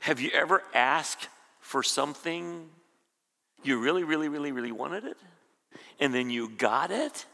Have 0.00 0.20
you 0.20 0.30
ever 0.32 0.62
asked 0.72 1.28
for 1.60 1.82
something 1.82 2.68
you 3.62 3.80
really, 3.80 4.04
really, 4.04 4.28
really, 4.28 4.52
really 4.52 4.72
wanted 4.72 5.04
it? 5.04 5.16
And 5.98 6.14
then 6.14 6.30
you 6.30 6.50
got 6.50 6.90
it? 6.90 7.26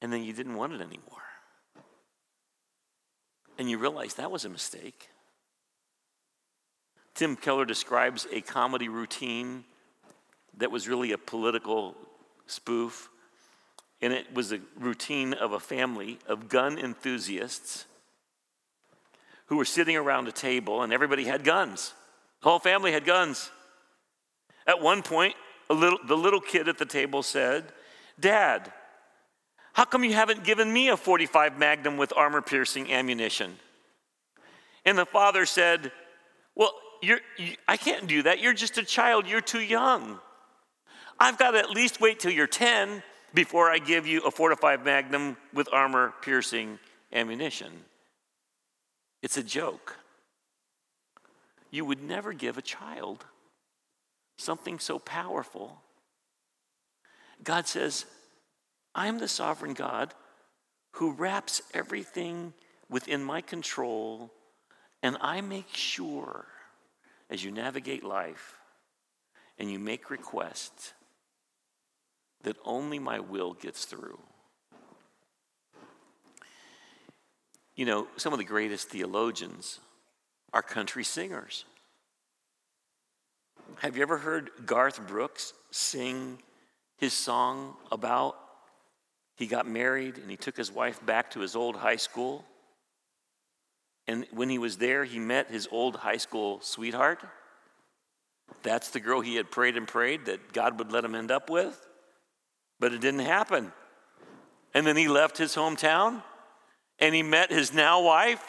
And 0.00 0.12
then 0.12 0.24
you 0.24 0.32
didn't 0.32 0.56
want 0.56 0.72
it 0.72 0.80
anymore. 0.80 1.22
And 3.58 3.70
you 3.70 3.78
realize 3.78 4.14
that 4.14 4.30
was 4.30 4.44
a 4.44 4.48
mistake. 4.48 5.08
Tim 7.14 7.36
Keller 7.36 7.64
describes 7.64 8.26
a 8.32 8.40
comedy 8.40 8.88
routine 8.88 9.64
that 10.56 10.70
was 10.70 10.88
really 10.88 11.12
a 11.12 11.18
political 11.18 11.94
spoof 12.46 13.10
and 14.02 14.12
it 14.12 14.34
was 14.34 14.52
a 14.52 14.60
routine 14.78 15.32
of 15.32 15.52
a 15.52 15.60
family 15.60 16.18
of 16.26 16.48
gun 16.48 16.76
enthusiasts 16.76 17.86
who 19.46 19.56
were 19.56 19.64
sitting 19.64 19.96
around 19.96 20.26
a 20.26 20.32
table, 20.32 20.82
and 20.82 20.92
everybody 20.92 21.24
had 21.24 21.44
guns. 21.44 21.94
The 22.42 22.48
whole 22.48 22.58
family 22.58 22.90
had 22.90 23.04
guns. 23.04 23.50
At 24.66 24.80
one 24.80 25.02
point, 25.02 25.34
little, 25.70 26.00
the 26.06 26.16
little 26.16 26.40
kid 26.40 26.68
at 26.68 26.78
the 26.78 26.84
table 26.84 27.22
said, 27.22 27.64
Dad, 28.18 28.72
how 29.72 29.84
come 29.84 30.04
you 30.04 30.12
haven't 30.12 30.44
given 30.44 30.72
me 30.72 30.88
a 30.88 30.96
45 30.96 31.58
Magnum 31.58 31.96
with 31.96 32.12
armor 32.16 32.42
piercing 32.42 32.92
ammunition? 32.92 33.56
And 34.84 34.98
the 34.98 35.06
father 35.06 35.46
said, 35.46 35.92
Well, 36.56 36.72
you, 37.00 37.18
I 37.68 37.76
can't 37.76 38.06
do 38.06 38.24
that. 38.24 38.40
You're 38.40 38.52
just 38.52 38.78
a 38.78 38.84
child. 38.84 39.26
You're 39.26 39.40
too 39.40 39.60
young. 39.60 40.18
I've 41.18 41.38
got 41.38 41.52
to 41.52 41.58
at 41.58 41.70
least 41.70 42.00
wait 42.00 42.20
till 42.20 42.32
you're 42.32 42.46
10 42.46 43.02
before 43.34 43.70
I 43.70 43.78
give 43.78 44.06
you 44.06 44.20
a 44.22 44.30
45 44.30 44.84
Magnum 44.84 45.36
with 45.52 45.68
armor 45.72 46.12
piercing 46.22 46.78
ammunition. 47.12 47.72
It's 49.22 49.36
a 49.36 49.42
joke. 49.42 49.96
You 51.70 51.84
would 51.84 52.02
never 52.02 52.32
give 52.32 52.58
a 52.58 52.62
child 52.62 53.24
something 54.36 54.78
so 54.78 54.98
powerful. 54.98 55.80
God 57.42 57.66
says, 57.66 58.04
I'm 58.94 59.18
the 59.18 59.28
sovereign 59.28 59.74
God 59.74 60.12
who 60.92 61.12
wraps 61.12 61.62
everything 61.72 62.52
within 62.90 63.24
my 63.24 63.40
control, 63.40 64.30
and 65.02 65.16
I 65.20 65.40
make 65.40 65.74
sure 65.74 66.46
as 67.30 67.42
you 67.42 67.50
navigate 67.50 68.04
life 68.04 68.58
and 69.58 69.70
you 69.70 69.78
make 69.78 70.10
requests 70.10 70.92
that 72.42 72.56
only 72.64 72.98
my 72.98 73.20
will 73.20 73.54
gets 73.54 73.84
through. 73.84 74.18
You 77.74 77.86
know, 77.86 78.06
some 78.16 78.32
of 78.32 78.38
the 78.38 78.44
greatest 78.44 78.88
theologians 78.88 79.80
are 80.52 80.62
country 80.62 81.04
singers. 81.04 81.64
Have 83.78 83.96
you 83.96 84.02
ever 84.02 84.18
heard 84.18 84.50
Garth 84.66 85.06
Brooks 85.06 85.54
sing 85.70 86.38
his 86.98 87.12
song 87.14 87.74
about 87.90 88.36
he 89.36 89.46
got 89.46 89.66
married 89.66 90.18
and 90.18 90.30
he 90.30 90.36
took 90.36 90.56
his 90.56 90.70
wife 90.70 91.04
back 91.06 91.30
to 91.30 91.40
his 91.40 91.56
old 91.56 91.76
high 91.76 91.96
school? 91.96 92.44
And 94.06 94.26
when 94.32 94.50
he 94.50 94.58
was 94.58 94.76
there, 94.76 95.04
he 95.04 95.18
met 95.18 95.50
his 95.50 95.66
old 95.70 95.96
high 95.96 96.18
school 96.18 96.60
sweetheart. 96.60 97.20
That's 98.62 98.90
the 98.90 99.00
girl 99.00 99.20
he 99.20 99.36
had 99.36 99.50
prayed 99.50 99.76
and 99.76 99.88
prayed 99.88 100.26
that 100.26 100.52
God 100.52 100.78
would 100.78 100.92
let 100.92 101.04
him 101.04 101.14
end 101.14 101.30
up 101.30 101.48
with 101.48 101.86
but 102.82 102.92
it 102.92 103.00
didn't 103.00 103.20
happen. 103.20 103.70
And 104.74 104.84
then 104.84 104.96
he 104.96 105.06
left 105.06 105.38
his 105.38 105.54
hometown 105.54 106.20
and 106.98 107.14
he 107.14 107.22
met 107.22 107.52
his 107.52 107.72
now 107.72 108.02
wife. 108.02 108.42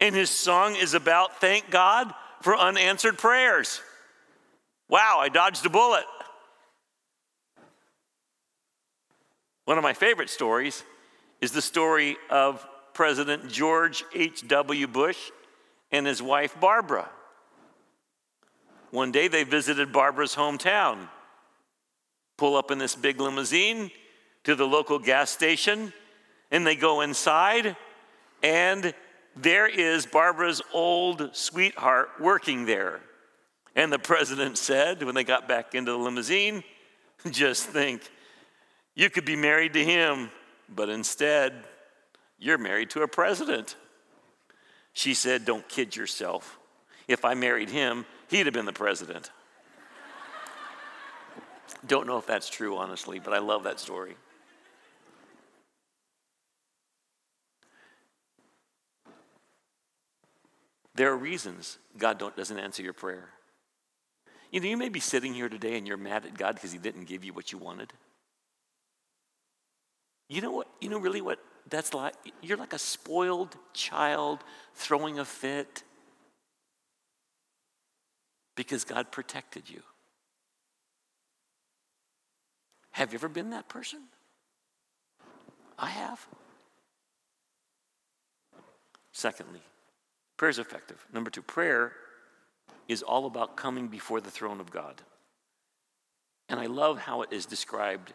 And 0.00 0.16
his 0.16 0.30
song 0.30 0.74
is 0.74 0.92
about 0.92 1.40
thank 1.40 1.70
God 1.70 2.12
for 2.40 2.56
unanswered 2.56 3.18
prayers. 3.18 3.80
Wow, 4.88 5.18
I 5.20 5.28
dodged 5.28 5.64
a 5.64 5.68
bullet. 5.68 6.02
One 9.64 9.78
of 9.78 9.84
my 9.84 9.92
favorite 9.92 10.28
stories 10.28 10.82
is 11.40 11.52
the 11.52 11.62
story 11.62 12.16
of 12.30 12.66
President 12.94 13.48
George 13.48 14.02
H.W. 14.12 14.88
Bush 14.88 15.30
and 15.92 16.04
his 16.04 16.20
wife 16.20 16.58
Barbara. 16.58 17.08
One 18.90 19.12
day 19.12 19.28
they 19.28 19.44
visited 19.44 19.92
Barbara's 19.92 20.34
hometown, 20.34 21.08
pull 22.36 22.56
up 22.56 22.70
in 22.70 22.78
this 22.78 22.94
big 22.94 23.20
limousine 23.20 23.90
to 24.44 24.54
the 24.54 24.66
local 24.66 24.98
gas 24.98 25.30
station, 25.30 25.92
and 26.50 26.66
they 26.66 26.76
go 26.76 27.00
inside, 27.00 27.76
and 28.42 28.94
there 29.36 29.66
is 29.66 30.06
Barbara's 30.06 30.60
old 30.72 31.30
sweetheart 31.34 32.10
working 32.20 32.66
there. 32.66 33.00
And 33.74 33.92
the 33.92 33.98
president 33.98 34.58
said, 34.58 35.02
when 35.02 35.14
they 35.14 35.24
got 35.24 35.48
back 35.48 35.74
into 35.74 35.92
the 35.92 35.98
limousine, 35.98 36.62
just 37.30 37.66
think, 37.66 38.02
you 38.94 39.08
could 39.08 39.24
be 39.24 39.36
married 39.36 39.72
to 39.74 39.84
him, 39.84 40.30
but 40.68 40.88
instead, 40.90 41.54
you're 42.38 42.58
married 42.58 42.90
to 42.90 43.02
a 43.02 43.08
president. 43.08 43.76
She 44.92 45.14
said, 45.14 45.44
Don't 45.44 45.66
kid 45.68 45.96
yourself. 45.96 46.58
If 47.08 47.24
I 47.24 47.34
married 47.34 47.70
him, 47.70 48.04
he'd 48.28 48.46
have 48.46 48.52
been 48.52 48.66
the 48.66 48.72
president. 48.72 49.30
Don't 51.86 52.06
know 52.06 52.18
if 52.18 52.26
that's 52.26 52.48
true, 52.48 52.76
honestly, 52.76 53.18
but 53.18 53.32
I 53.32 53.38
love 53.38 53.64
that 53.64 53.80
story. 53.80 54.14
There 60.94 61.10
are 61.10 61.16
reasons 61.16 61.78
God 61.98 62.22
doesn't 62.36 62.58
answer 62.58 62.82
your 62.82 62.92
prayer. 62.92 63.30
You 64.50 64.60
know, 64.60 64.68
you 64.68 64.76
may 64.76 64.90
be 64.90 65.00
sitting 65.00 65.32
here 65.32 65.48
today 65.48 65.78
and 65.78 65.88
you're 65.88 65.96
mad 65.96 66.26
at 66.26 66.36
God 66.36 66.54
because 66.54 66.72
He 66.72 66.78
didn't 66.78 67.04
give 67.04 67.24
you 67.24 67.32
what 67.32 67.50
you 67.50 67.58
wanted. 67.58 67.92
You 70.28 70.42
know 70.42 70.52
what? 70.52 70.68
You 70.80 70.90
know 70.90 70.98
really 70.98 71.22
what 71.22 71.38
that's 71.68 71.94
like? 71.94 72.14
You're 72.42 72.58
like 72.58 72.72
a 72.72 72.78
spoiled 72.78 73.56
child 73.72 74.44
throwing 74.74 75.18
a 75.18 75.24
fit 75.24 75.82
because 78.54 78.84
God 78.84 79.10
protected 79.10 79.68
you. 79.68 79.82
Have 82.92 83.12
you 83.12 83.18
ever 83.18 83.28
been 83.28 83.50
that 83.50 83.68
person? 83.68 84.00
I 85.78 85.88
have. 85.88 86.26
Secondly, 89.12 89.60
prayer 90.36 90.50
is 90.50 90.58
effective. 90.58 91.04
Number 91.12 91.30
two, 91.30 91.42
prayer 91.42 91.92
is 92.88 93.02
all 93.02 93.26
about 93.26 93.56
coming 93.56 93.88
before 93.88 94.20
the 94.20 94.30
throne 94.30 94.60
of 94.60 94.70
God. 94.70 95.02
And 96.48 96.60
I 96.60 96.66
love 96.66 96.98
how 96.98 97.22
it 97.22 97.32
is 97.32 97.46
described 97.46 98.12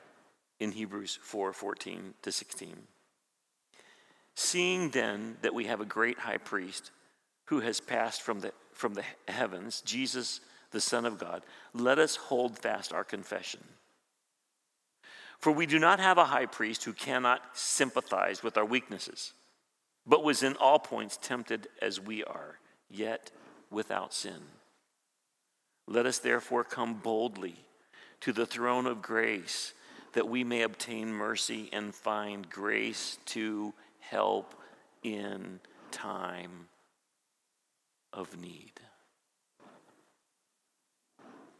in 0.60 0.72
Hebrews 0.72 1.18
4 1.22 1.54
14 1.54 2.14
to 2.22 2.32
16. 2.32 2.76
Seeing 4.36 4.90
then 4.90 5.38
that 5.42 5.54
we 5.54 5.66
have 5.66 5.82
a 5.82 5.86
great 5.86 6.20
high 6.20 6.38
priest 6.38 6.92
who 7.46 7.62
has 7.62 7.80
passed 7.80 8.22
from 8.22 8.42
the, 8.42 8.52
from 8.74 8.94
the 8.94 9.04
heavens, 9.28 9.82
Jesus, 9.82 10.42
the 10.72 10.82
Son 10.82 11.06
of 11.06 11.18
God, 11.18 11.44
let 11.74 11.98
us 11.98 12.16
hold 12.16 12.60
fast 12.60 12.94
our 12.94 13.04
confession. 13.04 13.62
For 15.40 15.52
we 15.52 15.66
do 15.66 15.80
not 15.80 16.00
have 16.00 16.18
a 16.18 16.26
high 16.26 16.48
priest 16.48 16.84
who 16.84 16.94
cannot 16.94 17.42
sympathize 17.54 18.42
with 18.42 18.58
our 18.58 18.66
weaknesses, 18.66 19.34
but 20.06 20.24
was 20.24 20.44
in 20.44 20.56
all 20.56 20.80
points 20.80 21.18
tempted 21.22 21.68
as 21.82 22.00
we 22.00 22.24
are, 22.24 22.60
yet 22.90 23.32
without 23.70 24.14
sin. 24.14 24.42
Let 25.88 26.06
us 26.06 26.20
therefore 26.20 26.64
come 26.64 26.96
boldly 26.96 27.56
to 28.22 28.34
the 28.34 28.46
throne 28.46 28.88
of 28.88 29.02
grace 29.02 29.74
that 30.14 30.28
we 30.28 30.44
may 30.44 30.64
obtain 30.64 31.14
mercy 31.14 31.70
and 31.72 31.94
find 31.94 32.50
grace 32.50 33.20
to 33.26 33.74
help 34.00 34.56
in 35.04 35.60
time 35.92 36.68
of 38.12 38.36
need. 38.40 38.72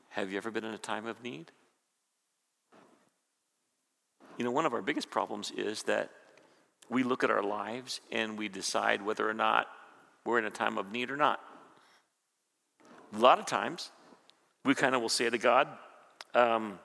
Have 0.10 0.32
you 0.32 0.38
ever 0.38 0.50
been 0.50 0.64
in 0.64 0.74
a 0.74 0.80
time 0.80 1.06
of 1.06 1.22
need? 1.24 1.52
You 4.38 4.44
know, 4.44 4.52
one 4.52 4.66
of 4.66 4.74
our 4.74 4.82
biggest 4.82 5.10
problems 5.10 5.52
is 5.52 5.84
that 5.84 6.12
we 6.90 7.04
look 7.04 7.24
at 7.24 7.32
our 7.32 7.44
lives 7.44 8.02
and 8.12 8.38
we 8.38 8.48
decide 8.48 9.04
whether 9.04 9.28
or 9.28 9.34
not 9.34 9.68
we're 10.26 10.40
in 10.40 10.46
a 10.46 10.52
time 10.52 10.78
of 10.78 10.92
need 10.92 11.10
or 11.10 11.18
not. 11.18 11.40
A 13.16 13.18
lot 13.18 13.40
of 13.40 13.46
times, 13.46 13.92
we 14.64 14.76
kind 14.76 14.94
of 14.94 15.02
will 15.02 15.10
say 15.10 15.30
to 15.30 15.38
God, 15.38 15.68
um, 16.36 16.80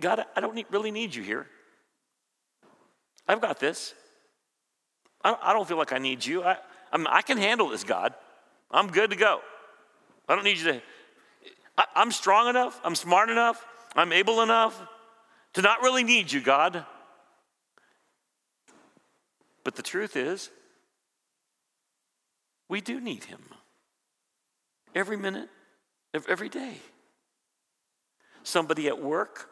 God, 0.00 0.24
I 0.34 0.40
don't 0.40 0.54
need, 0.54 0.66
really 0.70 0.90
need 0.90 1.14
you 1.14 1.22
here. 1.22 1.46
I've 3.28 3.40
got 3.40 3.60
this. 3.60 3.94
I, 5.22 5.36
I 5.40 5.52
don't 5.52 5.68
feel 5.68 5.76
like 5.76 5.92
I 5.92 5.98
need 5.98 6.24
you. 6.24 6.42
I, 6.42 6.56
I'm, 6.92 7.06
I 7.06 7.22
can 7.22 7.38
handle 7.38 7.68
this, 7.68 7.84
God. 7.84 8.14
I'm 8.70 8.88
good 8.88 9.10
to 9.10 9.16
go. 9.16 9.40
I 10.28 10.34
don't 10.34 10.44
need 10.44 10.58
you 10.58 10.64
to. 10.72 10.82
I, 11.78 11.84
I'm 11.94 12.10
strong 12.10 12.48
enough. 12.48 12.80
I'm 12.82 12.94
smart 12.94 13.30
enough. 13.30 13.64
I'm 13.94 14.12
able 14.12 14.42
enough 14.42 14.80
to 15.54 15.62
not 15.62 15.82
really 15.82 16.04
need 16.04 16.32
you, 16.32 16.40
God. 16.40 16.84
But 19.64 19.76
the 19.76 19.82
truth 19.82 20.16
is, 20.16 20.50
we 22.68 22.80
do 22.80 23.00
need 23.00 23.24
Him 23.24 23.42
every 24.94 25.16
minute 25.16 25.48
of 26.14 26.26
every 26.28 26.48
day. 26.48 26.76
Somebody 28.42 28.88
at 28.88 29.00
work 29.00 29.50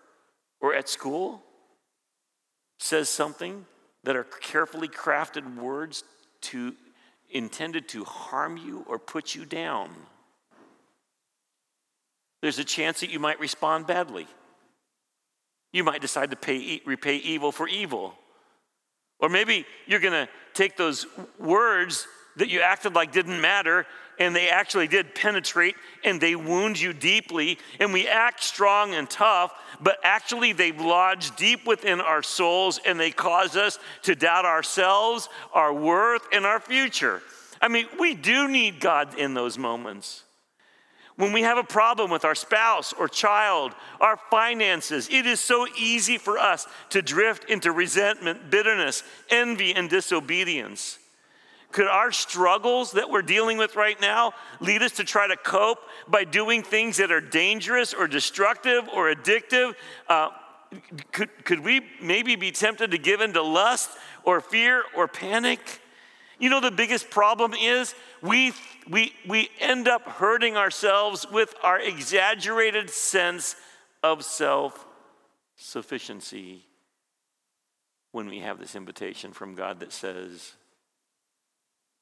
or 0.61 0.75
at 0.75 0.89
school 0.89 1.43
says 2.79 3.09
something 3.09 3.67
that 4.05 4.17
are 4.17 4.25
carefully 4.25 4.89
crafted 4.89 5.57
words 5.57 6.03
to 6.41 6.75
intended 7.31 7.89
to 7.89 8.05
harm 8.05 8.57
you 8.57 8.85
or 8.89 8.99
put 8.99 9.35
you 9.35 9.45
down. 9.45 9.91
There's 12.43 12.59
a 12.59 12.65
chance 12.65 13.01
that 13.01 13.11
you 13.11 13.21
might 13.21 13.39
respond 13.39 13.87
badly. 13.87 14.27
You 15.73 15.85
might 15.85 16.01
decide 16.01 16.31
to 16.31 16.37
pay, 16.37 16.81
repay 16.85 17.17
evil 17.17 17.53
for 17.53 17.69
evil. 17.69 18.15
Or 19.19 19.29
maybe 19.29 19.67
you're 19.87 20.01
going 20.01 20.27
to 20.27 20.29
take 20.55 20.77
those 20.77 21.07
words 21.39 22.07
that 22.37 22.49
you 22.49 22.61
acted 22.61 22.95
like 22.95 23.13
didn't 23.13 23.41
matter 23.41 23.87
and 24.19 24.37
they 24.37 24.51
actually 24.51 24.87
did 24.87 25.15
penetrate 25.15 25.75
and 26.05 26.21
they 26.21 26.37
wound 26.37 26.79
you 26.79 26.93
deeply. 26.93 27.59
And 27.81 27.93
we 27.93 28.07
act 28.07 28.45
strong 28.45 28.95
and 28.95 29.09
tough, 29.09 29.53
but 29.81 29.99
actually 30.05 30.53
they 30.53 30.73
lodge 30.73 31.35
deep 31.37 31.67
within 31.67 32.01
our 32.01 32.23
souls 32.23 32.79
and 32.87 33.01
they 33.01 33.11
cause 33.11 33.57
us 33.57 33.79
to 34.03 34.15
doubt 34.15 34.45
ourselves, 34.45 35.29
our 35.55 35.73
worth, 35.73 36.23
and 36.33 36.45
our 36.45 36.61
future. 36.61 37.23
I 37.63 37.69
mean, 37.69 37.87
we 37.99 38.15
do 38.15 38.47
need 38.49 38.81
God 38.81 39.19
in 39.19 39.35
those 39.35 39.57
moments. 39.59 40.25
When 41.17 41.33
we 41.33 41.43
have 41.43 41.59
a 41.59 41.65
problem 41.65 42.11
with 42.11 42.25
our 42.25 42.35
spouse 42.35 42.93
or 42.93 43.09
child, 43.09 43.75
our 44.01 44.19
finances, 44.31 45.09
it 45.11 45.27
is 45.27 45.41
so 45.41 45.67
easy 45.79 46.17
for 46.17 46.39
us 46.39 46.67
to 46.91 47.03
drift 47.03 47.51
into 47.51 47.73
resentment, 47.73 48.51
bitterness, 48.51 49.03
envy, 49.29 49.75
and 49.75 49.91
disobedience. 49.91 50.99
Could 51.73 51.87
our 51.87 52.11
struggles 52.11 52.93
that 52.93 53.11
we're 53.11 53.23
dealing 53.23 53.57
with 53.57 53.77
right 53.77 54.01
now 54.01 54.33
lead 54.59 54.83
us 54.83 54.93
to 54.93 55.05
try 55.05 55.29
to 55.29 55.37
cope 55.37 55.79
by 56.09 56.25
doing 56.25 56.63
things 56.63 56.97
that 56.97 57.13
are 57.13 57.21
dangerous 57.21 57.95
or 57.95 58.09
destructive 58.09 58.89
or 58.89 59.13
addictive? 59.13 59.75
Uh, 60.09 60.31
could, 61.13 61.45
could 61.45 61.61
we 61.61 61.83
maybe 62.01 62.35
be 62.35 62.51
tempted 62.51 62.91
to 62.91 62.99
give 62.99 63.21
in 63.21 63.33
to 63.35 63.43
lust 63.43 63.91
or 64.25 64.41
fear 64.41 64.85
or 64.97 65.07
panic? 65.07 65.81
You 66.41 66.49
know, 66.49 66.61
the 66.61 66.71
biggest 66.71 67.11
problem 67.11 67.53
is 67.53 67.95
we, 68.23 68.55
we, 68.89 69.13
we 69.29 69.51
end 69.61 69.87
up 69.87 70.09
hurting 70.09 70.57
ourselves 70.57 71.27
with 71.31 71.55
our 71.63 71.79
exaggerated 71.79 72.89
sense 72.89 73.57
of 74.03 74.25
self 74.25 74.87
sufficiency 75.55 76.65
when 78.13 78.27
we 78.27 78.39
have 78.39 78.59
this 78.59 78.75
invitation 78.75 79.33
from 79.33 79.55
God 79.55 79.81
that 79.81 79.93
says, 79.93 80.55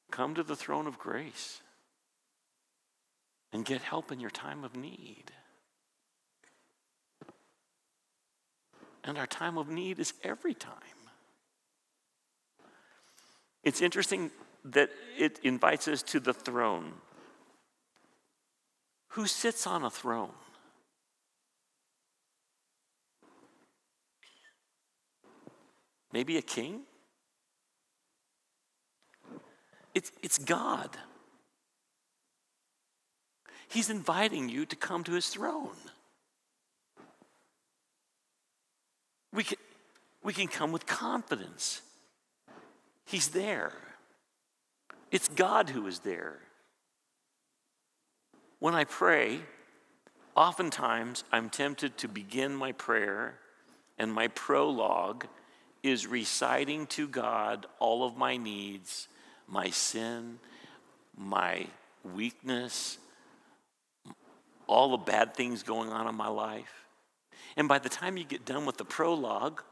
Come 0.09 0.33
to 0.35 0.43
the 0.43 0.55
throne 0.55 0.87
of 0.87 0.97
grace 0.97 1.59
and 3.51 3.65
get 3.65 3.81
help 3.81 4.09
in 4.09 4.21
your 4.21 4.29
time 4.29 4.63
of 4.63 4.75
need. 4.75 5.31
And 9.03 9.17
our 9.17 9.27
time 9.27 9.57
of 9.57 9.67
need 9.67 9.99
is 9.99 10.13
every 10.23 10.53
time. 10.53 10.98
It's 13.63 13.81
interesting 13.81 14.31
that 14.65 14.89
it 15.17 15.39
invites 15.43 15.87
us 15.87 16.03
to 16.03 16.19
the 16.19 16.33
throne. 16.33 16.93
Who 19.09 19.27
sits 19.27 19.65
on 19.67 19.83
a 19.83 19.89
throne? 19.89 20.31
Maybe 26.11 26.37
a 26.37 26.41
king? 26.41 26.81
It's, 29.93 30.11
it's 30.23 30.37
God. 30.37 30.97
He's 33.67 33.89
inviting 33.89 34.49
you 34.49 34.65
to 34.65 34.75
come 34.75 35.03
to 35.03 35.11
his 35.11 35.27
throne. 35.27 35.75
We 39.31 39.43
can, 39.43 39.57
we 40.23 40.33
can 40.33 40.47
come 40.47 40.71
with 40.71 40.87
confidence. 40.87 41.81
He's 43.09 43.29
there. 43.29 43.73
It's 45.09 45.27
God 45.29 45.71
who 45.71 45.87
is 45.87 46.01
there. 46.01 46.37
when 48.59 48.75
I 48.75 48.83
pray, 48.83 49.39
oftentimes 50.35 51.23
I'm 51.31 51.49
tempted 51.49 51.97
to 51.97 52.07
begin 52.07 52.55
my 52.55 52.73
prayer, 52.73 53.39
and 53.97 54.13
my 54.13 54.27
prologue 54.27 55.25
is 55.81 56.05
reciting 56.05 56.85
to 56.87 57.07
God 57.07 57.65
all 57.79 58.05
of 58.05 58.15
my 58.15 58.37
needs, 58.37 59.07
my 59.47 59.69
sin, 59.69 60.39
my 61.17 61.65
weakness, 62.13 62.97
all 64.67 64.91
the 64.91 64.97
bad 64.97 65.33
things 65.33 65.63
going 65.63 65.89
on 65.89 66.07
in 66.07 66.15
my 66.15 66.27
life. 66.27 66.85
And 67.57 67.67
by 67.67 67.79
the 67.79 67.89
time 67.89 68.17
you 68.17 68.23
get 68.23 68.45
done 68.45 68.65
with 68.65 68.77
the 68.77 68.85
prologue, 68.85 69.63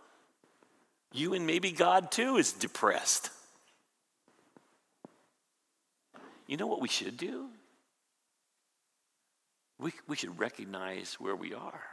you 1.13 1.34
and 1.34 1.48
maybe 1.48 1.72
God 1.72 2.12
too 2.12 2.38
is 2.38 2.54
depressed. 2.54 3.30
You 6.48 6.58
know 6.58 6.67
what 6.67 6.82
we 6.82 6.88
should 6.88 7.17
do? 7.17 7.48
We, 9.80 9.91
we 10.08 10.15
should 10.15 10.39
recognize 10.39 11.15
where 11.15 11.36
we 11.36 11.54
are. 11.54 11.84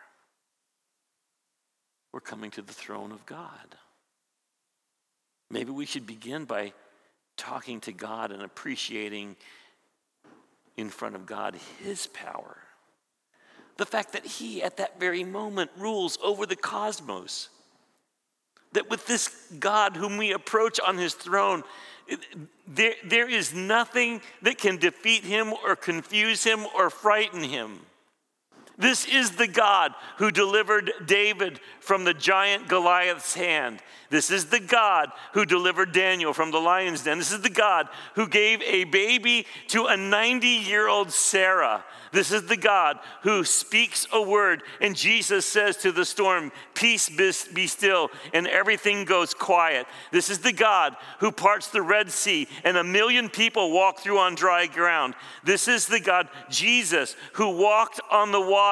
We're 2.13 2.21
coming 2.21 2.51
to 2.53 2.63
the 2.63 2.73
throne 2.73 3.13
of 3.13 3.27
God. 3.27 3.77
Maybe 5.51 5.71
we 5.71 5.85
should 5.85 6.07
begin 6.07 6.45
by 6.45 6.73
talking 7.37 7.81
to 7.83 7.93
God 7.93 8.31
and 8.31 8.43
appreciating 8.43 9.37
in 10.77 10.91
front 10.91 11.17
of 11.17 11.27
God 11.27 11.57
His 11.83 12.07
power. 12.07 12.57
The 13.77 13.87
fact 13.87 14.13
that 14.13 14.25
He, 14.25 14.63
at 14.63 14.77
that 14.77 15.01
very 15.01 15.25
moment, 15.25 15.71
rules 15.77 16.19
over 16.23 16.47
the 16.47 16.57
cosmos. 16.57 17.49
That 18.75 18.91
with 18.91 19.07
this 19.07 19.35
God 19.59 19.97
whom 19.97 20.19
we 20.19 20.33
approach 20.33 20.79
on 20.79 20.99
His 20.99 21.15
throne, 21.15 21.65
there, 22.69 22.95
there 23.05 23.29
is 23.29 23.55
nothing 23.55 24.21
that 24.43 24.59
can 24.59 24.77
defeat 24.77 25.25
Him 25.25 25.53
or 25.65 25.75
confuse 25.75 26.45
Him 26.45 26.67
or 26.77 26.91
frighten 26.91 27.43
Him. 27.43 27.81
This 28.77 29.07
is 29.07 29.33
the 29.33 29.47
God 29.47 29.95
who 30.19 30.31
delivered 30.31 30.93
David 31.07 31.61
from 31.81 32.05
the 32.05 32.15
giant 32.15 32.69
Goliath's 32.69 33.35
hand. 33.35 33.81
This 34.11 34.31
is 34.31 34.47
the 34.47 34.61
God 34.61 35.11
who 35.33 35.45
delivered 35.45 35.93
Daniel 35.93 36.33
from 36.33 36.51
the 36.51 36.61
lion's 36.61 37.03
den. 37.03 37.19
This 37.19 37.33
is 37.33 37.43
the 37.43 37.51
God 37.51 37.89
who 38.15 38.29
gave 38.29 38.63
a 38.63 38.85
baby 38.85 39.47
to 39.69 39.87
a 39.87 39.97
90 39.97 40.47
year 40.47 40.89
old 40.89 41.11
Sarah. 41.11 41.85
This 42.15 42.31
is 42.31 42.47
the 42.47 42.57
God 42.57 43.01
who 43.23 43.43
speaks 43.43 44.07
a 44.13 44.23
word, 44.23 44.63
and 44.81 44.95
Jesus 44.95 45.45
says 45.45 45.77
to 45.79 45.91
the 45.91 46.05
storm, 46.05 46.53
Peace 46.75 47.09
be 47.09 47.67
still, 47.67 48.09
and 48.33 48.47
everything 48.47 49.05
goes 49.05 49.35
quiet. 49.35 49.89
This 50.13 50.31
is 50.31 50.39
the 50.39 50.53
God 50.53 50.95
who 51.19 51.33
parts 51.33 51.71
the 51.71 51.83
Red 51.83 52.13
Sea, 52.13 52.47
and 52.63 52.77
a 52.77 52.85
million 52.85 53.29
people 53.29 53.73
walk 53.73 53.99
through 53.99 54.21
on 54.21 54.37
dry 54.37 54.69
ground. 54.69 55.15
This 55.43 55.67
is 55.67 55.89
the 55.89 55.99
God, 55.99 56.29
Jesus, 56.49 57.17
who 57.33 57.51
walked 57.51 58.01
on 58.13 58.31
the 58.31 58.41
water, 58.41 58.64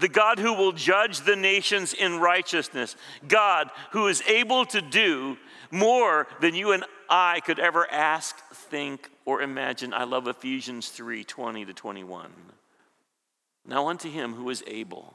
the 0.00 0.08
God 0.08 0.38
who 0.38 0.52
will 0.52 0.72
judge 0.72 1.20
the 1.20 1.36
nations 1.36 1.92
in 1.92 2.18
righteousness, 2.18 2.96
God 3.26 3.70
who 3.92 4.08
is 4.08 4.22
able 4.26 4.64
to 4.66 4.80
do 4.80 5.36
more 5.70 6.26
than 6.40 6.54
you 6.54 6.72
and 6.72 6.84
I 7.08 7.40
could 7.40 7.58
ever 7.58 7.90
ask, 7.90 8.36
think, 8.52 9.10
or 9.24 9.42
imagine. 9.42 9.92
I 9.92 10.04
love 10.04 10.28
Ephesians 10.28 10.88
3 10.88 11.24
20 11.24 11.66
to 11.66 11.72
21. 11.72 12.30
Now, 13.66 13.88
unto 13.88 14.10
him 14.10 14.34
who 14.34 14.50
is 14.50 14.62
able 14.66 15.14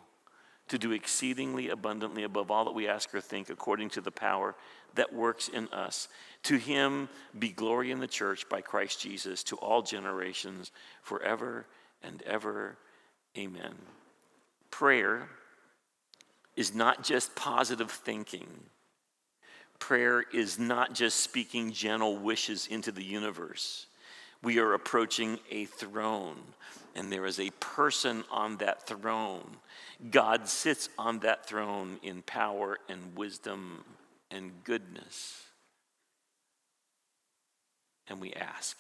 to 0.70 0.78
do 0.78 0.92
exceedingly 0.92 1.70
abundantly 1.70 2.24
above 2.24 2.52
all 2.52 2.66
that 2.66 2.74
we 2.74 2.88
ask 2.88 3.14
or 3.14 3.22
think, 3.22 3.50
according 3.50 3.90
to 3.90 4.02
the 4.02 4.12
power 4.12 4.56
that 4.96 5.14
works 5.14 5.48
in 5.48 5.68
us. 5.70 6.08
To 6.44 6.58
him 6.58 7.10
be 7.38 7.50
glory 7.50 7.92
in 7.92 8.00
the 8.00 8.08
church 8.08 8.48
by 8.50 8.62
Christ 8.62 9.02
Jesus 9.02 9.44
to 9.46 9.56
all 9.58 9.82
generations, 9.82 10.72
forever 11.02 11.66
and 12.04 12.22
ever. 12.24 12.78
Amen. 13.38 13.76
Prayer 14.72 15.30
is 16.56 16.74
not 16.74 17.04
just 17.04 17.36
positive 17.36 17.92
thinking. 17.92 18.48
Prayer 19.80 20.24
is 20.34 20.60
not 20.60 20.94
just 20.94 21.22
speaking 21.22 21.72
gentle 21.72 22.18
wishes 22.18 22.68
into 22.68 22.92
the 22.92 23.04
universe. 23.04 23.88
We 24.42 24.60
are 24.60 24.74
approaching 24.74 25.40
a 25.50 25.66
throne, 25.66 26.38
and 26.96 27.12
there 27.12 27.26
is 27.26 27.40
a 27.40 27.50
person 27.60 28.24
on 28.32 28.58
that 28.58 28.88
throne. 28.88 29.58
God 30.12 30.48
sits 30.48 30.90
on 30.98 31.20
that 31.20 31.46
throne 31.46 32.00
in 32.04 32.22
power 32.22 32.78
and 32.88 33.18
wisdom 33.18 33.84
and 34.32 34.52
goodness. 34.64 35.44
And 38.08 38.20
we 38.20 38.34
ask 38.34 38.78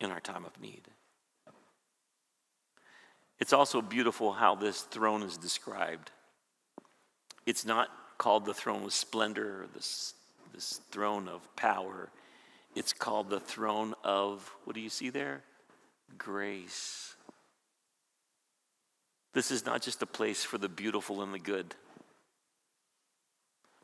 in 0.00 0.10
our 0.10 0.20
time 0.20 0.44
of 0.44 0.60
need. 0.60 0.82
It's 3.40 3.52
also 3.52 3.82
beautiful 3.82 4.32
how 4.32 4.54
this 4.54 4.82
throne 4.82 5.22
is 5.22 5.36
described. 5.36 6.10
It's 7.46 7.64
not 7.64 7.88
called 8.16 8.46
the 8.46 8.54
throne 8.54 8.84
of 8.84 8.92
splendor, 8.92 9.66
this, 9.74 10.14
this 10.52 10.80
throne 10.90 11.28
of 11.28 11.54
power. 11.56 12.10
It's 12.74 12.92
called 12.92 13.30
the 13.30 13.40
throne 13.40 13.94
of, 14.02 14.50
what 14.64 14.74
do 14.74 14.80
you 14.80 14.88
see 14.88 15.10
there? 15.10 15.42
Grace. 16.16 17.14
This 19.32 19.50
is 19.50 19.66
not 19.66 19.82
just 19.82 20.00
a 20.02 20.06
place 20.06 20.44
for 20.44 20.58
the 20.58 20.68
beautiful 20.68 21.22
and 21.22 21.34
the 21.34 21.38
good. 21.38 21.74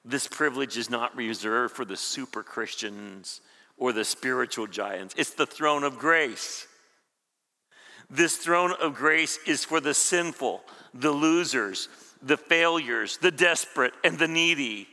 This 0.04 0.26
privilege 0.26 0.78
is 0.78 0.88
not 0.88 1.16
reserved 1.16 1.74
for 1.74 1.84
the 1.84 1.96
super 1.96 2.42
Christians 2.42 3.40
or 3.76 3.92
the 3.92 4.04
spiritual 4.04 4.66
giants. 4.66 5.14
It's 5.18 5.34
the 5.34 5.46
throne 5.46 5.84
of 5.84 5.98
grace. 5.98 6.66
This 8.10 8.36
throne 8.36 8.72
of 8.72 8.94
grace 8.94 9.38
is 9.46 9.64
for 9.64 9.80
the 9.80 9.94
sinful, 9.94 10.62
the 10.92 11.12
losers, 11.12 11.88
the 12.20 12.36
failures, 12.36 13.18
the 13.18 13.30
desperate, 13.30 13.94
and 14.02 14.18
the 14.18 14.26
needy. 14.26 14.88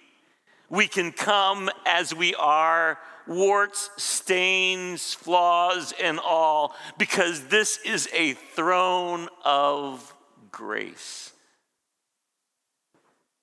We 0.69 0.87
can 0.87 1.11
come 1.11 1.69
as 1.85 2.13
we 2.13 2.35
are, 2.35 2.99
warts, 3.25 3.89
stains, 3.97 5.15
flaws, 5.15 5.93
and 5.99 6.19
all, 6.19 6.75
because 6.99 7.45
this 7.45 7.79
is 7.83 8.07
a 8.13 8.33
throne 8.33 9.29
of 9.43 10.13
grace. 10.51 11.33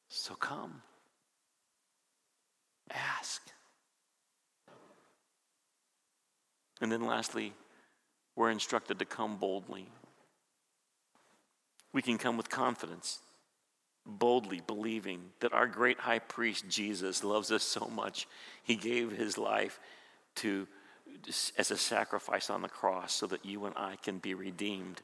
So 0.08 0.34
come, 0.34 0.82
ask. 2.92 3.42
And 6.80 6.92
then 6.92 7.06
lastly, 7.06 7.54
we're 8.36 8.50
instructed 8.50 8.98
to 8.98 9.04
come 9.04 9.36
boldly. 9.36 9.86
We 11.92 12.02
can 12.02 12.18
come 12.18 12.36
with 12.36 12.50
confidence 12.50 13.20
boldly 14.06 14.60
believing 14.66 15.30
that 15.40 15.52
our 15.52 15.66
great 15.66 15.98
high 15.98 16.18
priest 16.18 16.68
Jesus 16.68 17.24
loves 17.24 17.50
us 17.50 17.62
so 17.62 17.90
much, 17.94 18.28
he 18.62 18.76
gave 18.76 19.12
his 19.12 19.38
life 19.38 19.80
to 20.36 20.66
as 21.56 21.70
a 21.70 21.76
sacrifice 21.76 22.50
on 22.50 22.62
the 22.62 22.68
cross 22.68 23.12
so 23.12 23.26
that 23.26 23.44
you 23.44 23.64
and 23.66 23.74
I 23.76 23.96
can 24.02 24.18
be 24.18 24.34
redeemed, 24.34 25.00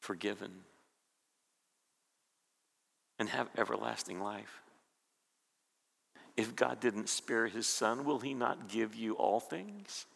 forgiven, 0.00 0.50
and 3.18 3.28
have 3.28 3.50
everlasting 3.58 4.20
life. 4.20 4.62
If 6.36 6.54
God 6.54 6.80
didn't 6.80 7.08
spare 7.08 7.48
his 7.48 7.66
son, 7.66 8.04
will 8.04 8.20
he 8.20 8.34
not 8.34 8.68
give 8.68 8.94
you 8.94 9.14
all 9.14 9.40
things? 9.40 10.06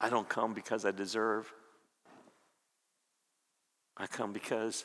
I 0.00 0.08
don't 0.08 0.28
come 0.28 0.54
because 0.54 0.84
I 0.84 0.90
deserve. 0.90 1.52
I 3.96 4.06
come 4.06 4.32
because 4.32 4.84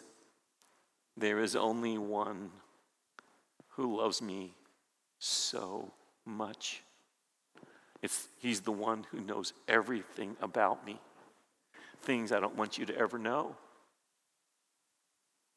there 1.16 1.40
is 1.40 1.56
only 1.56 1.98
one 1.98 2.50
who 3.70 3.98
loves 3.98 4.22
me 4.22 4.54
so 5.20 5.92
much. 6.26 6.82
It's, 8.02 8.28
he's 8.40 8.62
the 8.62 8.72
one 8.72 9.06
who 9.12 9.22
knows 9.22 9.54
everything 9.68 10.36
about 10.42 10.86
me, 10.86 11.00
things 12.02 12.32
I 12.32 12.40
don't 12.40 12.56
want 12.56 12.78
you 12.78 12.86
to 12.88 12.98
ever 12.98 13.18
know. 13.18 13.56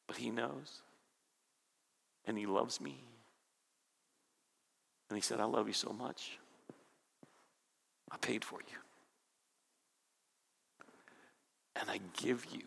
But 0.07 0.19
he 0.19 0.31
knows, 0.31 0.83
and 2.27 2.39
he 2.39 2.47
loves 2.47 2.81
me. 2.81 3.03
And 5.09 5.17
he 5.17 5.23
said, 5.23 5.41
I 5.41 5.45
love 5.45 5.67
you 5.67 5.75
so 5.75 5.93
much. 5.93 6.39
I 8.11 8.17
paid 8.19 8.45
for 8.45 8.61
you. 8.61 8.86
And 11.81 11.91
I 11.91 12.01
give 12.17 12.47
you 12.53 12.63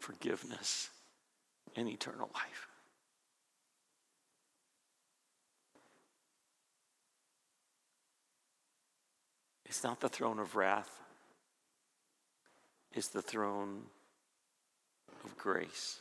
forgiveness, 0.00 0.88
and 1.76 1.88
eternal 1.88 2.30
life. 2.34 2.68
It's 9.66 9.84
not 9.84 10.00
the 10.00 10.08
throne 10.08 10.40
of 10.40 10.56
wrath, 10.56 11.00
it's 12.92 13.08
the 13.08 13.22
throne 13.22 13.82
of 15.24 15.36
grace. 15.36 16.00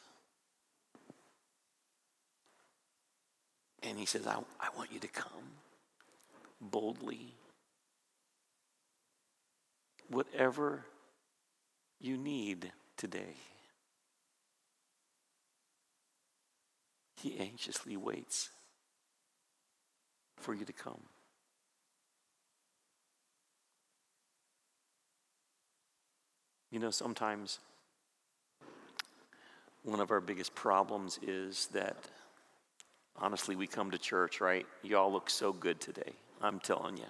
And 3.84 3.98
he 3.98 4.06
says, 4.06 4.28
I, 4.28 4.40
I 4.60 4.68
want 4.76 4.92
you 4.92 5.00
to 5.00 5.08
come 5.08 5.54
boldly 6.60 7.34
whatever 10.10 10.84
you 12.00 12.18
need 12.18 12.72
today. 12.98 13.36
He 17.22 17.38
anxiously 17.40 17.98
waits 17.98 18.50
for 20.38 20.54
you 20.54 20.64
to 20.66 20.74
come. 20.74 21.02
You 26.72 26.80
know, 26.80 26.92
sometimes 26.92 27.60
one 29.84 30.00
of 30.00 30.12
our 30.12 30.22
biggest 30.22 30.54
problems 30.56 31.20
is 31.24 31.68
that, 31.74 31.98
honestly, 33.18 33.56
we 33.56 33.66
come 33.66 33.92
to 33.92 33.98
church, 33.98 34.40
right? 34.40 34.66
Y'all 34.84 35.12
look 35.12 35.30
so 35.30 35.52
good 35.52 35.82
today. 35.82 36.14
I'm 36.42 36.60
telling 36.60 36.98
you. 36.98 37.06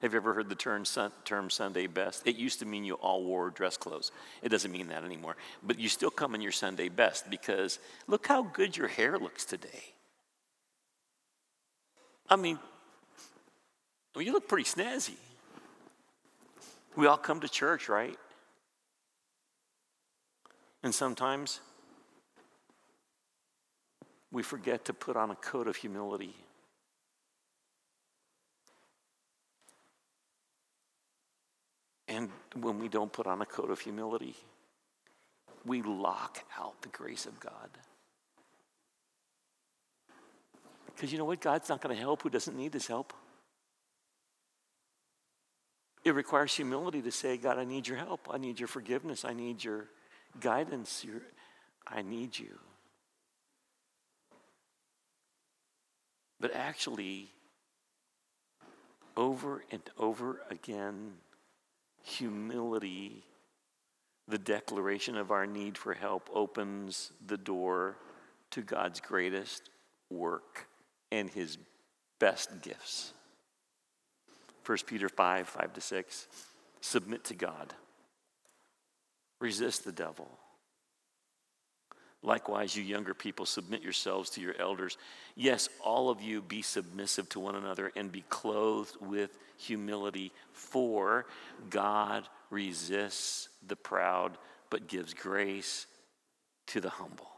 Have 0.00 0.12
you 0.12 0.18
ever 0.18 0.32
heard 0.32 0.48
the 0.48 0.54
term, 0.54 0.84
term 1.24 1.50
Sunday 1.50 1.88
best? 1.88 2.26
It 2.26 2.36
used 2.36 2.60
to 2.60 2.66
mean 2.66 2.84
you 2.84 2.94
all 2.94 3.24
wore 3.24 3.50
dress 3.50 3.76
clothes. 3.76 4.12
It 4.42 4.50
doesn't 4.50 4.70
mean 4.70 4.88
that 4.88 5.02
anymore. 5.04 5.36
But 5.62 5.80
you 5.80 5.88
still 5.88 6.10
come 6.10 6.36
in 6.36 6.40
your 6.40 6.52
Sunday 6.52 6.88
best 6.88 7.28
because 7.28 7.80
look 8.06 8.26
how 8.26 8.42
good 8.42 8.76
your 8.76 8.86
hair 8.86 9.18
looks 9.18 9.44
today. 9.44 9.92
I 12.30 12.36
mean, 12.36 12.58
well, 14.14 14.24
you 14.24 14.32
look 14.32 14.46
pretty 14.46 14.68
snazzy. 14.68 15.14
We 16.94 17.06
all 17.06 17.16
come 17.16 17.40
to 17.40 17.48
church, 17.48 17.88
right? 17.88 18.16
And 20.82 20.94
sometimes 20.94 21.60
we 24.30 24.42
forget 24.42 24.84
to 24.84 24.92
put 24.92 25.16
on 25.16 25.30
a 25.30 25.36
coat 25.36 25.66
of 25.66 25.76
humility. 25.76 26.34
And 32.18 32.30
when 32.64 32.80
we 32.80 32.88
don't 32.88 33.12
put 33.12 33.28
on 33.28 33.40
a 33.42 33.46
coat 33.46 33.70
of 33.70 33.78
humility, 33.78 34.34
we 35.64 35.82
lock 35.82 36.42
out 36.58 36.82
the 36.82 36.88
grace 36.88 37.26
of 37.26 37.38
God. 37.38 37.70
Because 40.86 41.12
you 41.12 41.18
know 41.18 41.26
what? 41.26 41.40
God's 41.40 41.68
not 41.68 41.80
going 41.80 41.94
to 41.94 42.00
help 42.00 42.22
who 42.22 42.28
doesn't 42.28 42.56
need 42.56 42.74
his 42.74 42.88
help. 42.88 43.12
It 46.04 46.12
requires 46.12 46.52
humility 46.52 47.02
to 47.02 47.12
say, 47.12 47.36
God, 47.36 47.56
I 47.56 47.62
need 47.62 47.86
your 47.86 47.98
help. 47.98 48.26
I 48.28 48.38
need 48.38 48.58
your 48.58 48.66
forgiveness. 48.66 49.24
I 49.24 49.32
need 49.32 49.62
your 49.62 49.84
guidance. 50.40 51.04
Your, 51.04 51.22
I 51.86 52.02
need 52.02 52.36
you. 52.36 52.58
But 56.40 56.52
actually, 56.52 57.28
over 59.16 59.62
and 59.70 59.82
over 59.96 60.40
again, 60.50 61.12
humility, 62.08 63.24
the 64.26 64.38
declaration 64.38 65.16
of 65.16 65.30
our 65.30 65.46
need 65.46 65.76
for 65.76 65.94
help, 65.94 66.28
opens 66.32 67.12
the 67.26 67.36
door 67.36 67.96
to 68.50 68.62
God's 68.62 69.00
greatest 69.00 69.70
work 70.10 70.66
and 71.12 71.30
his 71.30 71.58
best 72.18 72.62
gifts. 72.62 73.12
1 74.64 74.78
Peter 74.86 75.08
5 75.08 75.48
5 75.48 75.72
to 75.74 75.80
6. 75.80 76.26
Submit 76.80 77.24
to 77.24 77.34
God, 77.34 77.74
resist 79.40 79.84
the 79.84 79.92
devil. 79.92 80.28
Likewise, 82.22 82.74
you 82.74 82.82
younger 82.82 83.14
people, 83.14 83.46
submit 83.46 83.82
yourselves 83.82 84.30
to 84.30 84.40
your 84.40 84.54
elders. 84.58 84.98
Yes, 85.36 85.68
all 85.84 86.10
of 86.10 86.20
you 86.20 86.42
be 86.42 86.62
submissive 86.62 87.28
to 87.30 87.40
one 87.40 87.54
another 87.54 87.92
and 87.94 88.10
be 88.10 88.24
clothed 88.28 88.96
with 89.00 89.38
humility, 89.56 90.32
for 90.52 91.26
God 91.70 92.28
resists 92.50 93.48
the 93.66 93.76
proud 93.76 94.36
but 94.70 94.88
gives 94.88 95.14
grace 95.14 95.86
to 96.66 96.80
the 96.80 96.90
humble. 96.90 97.30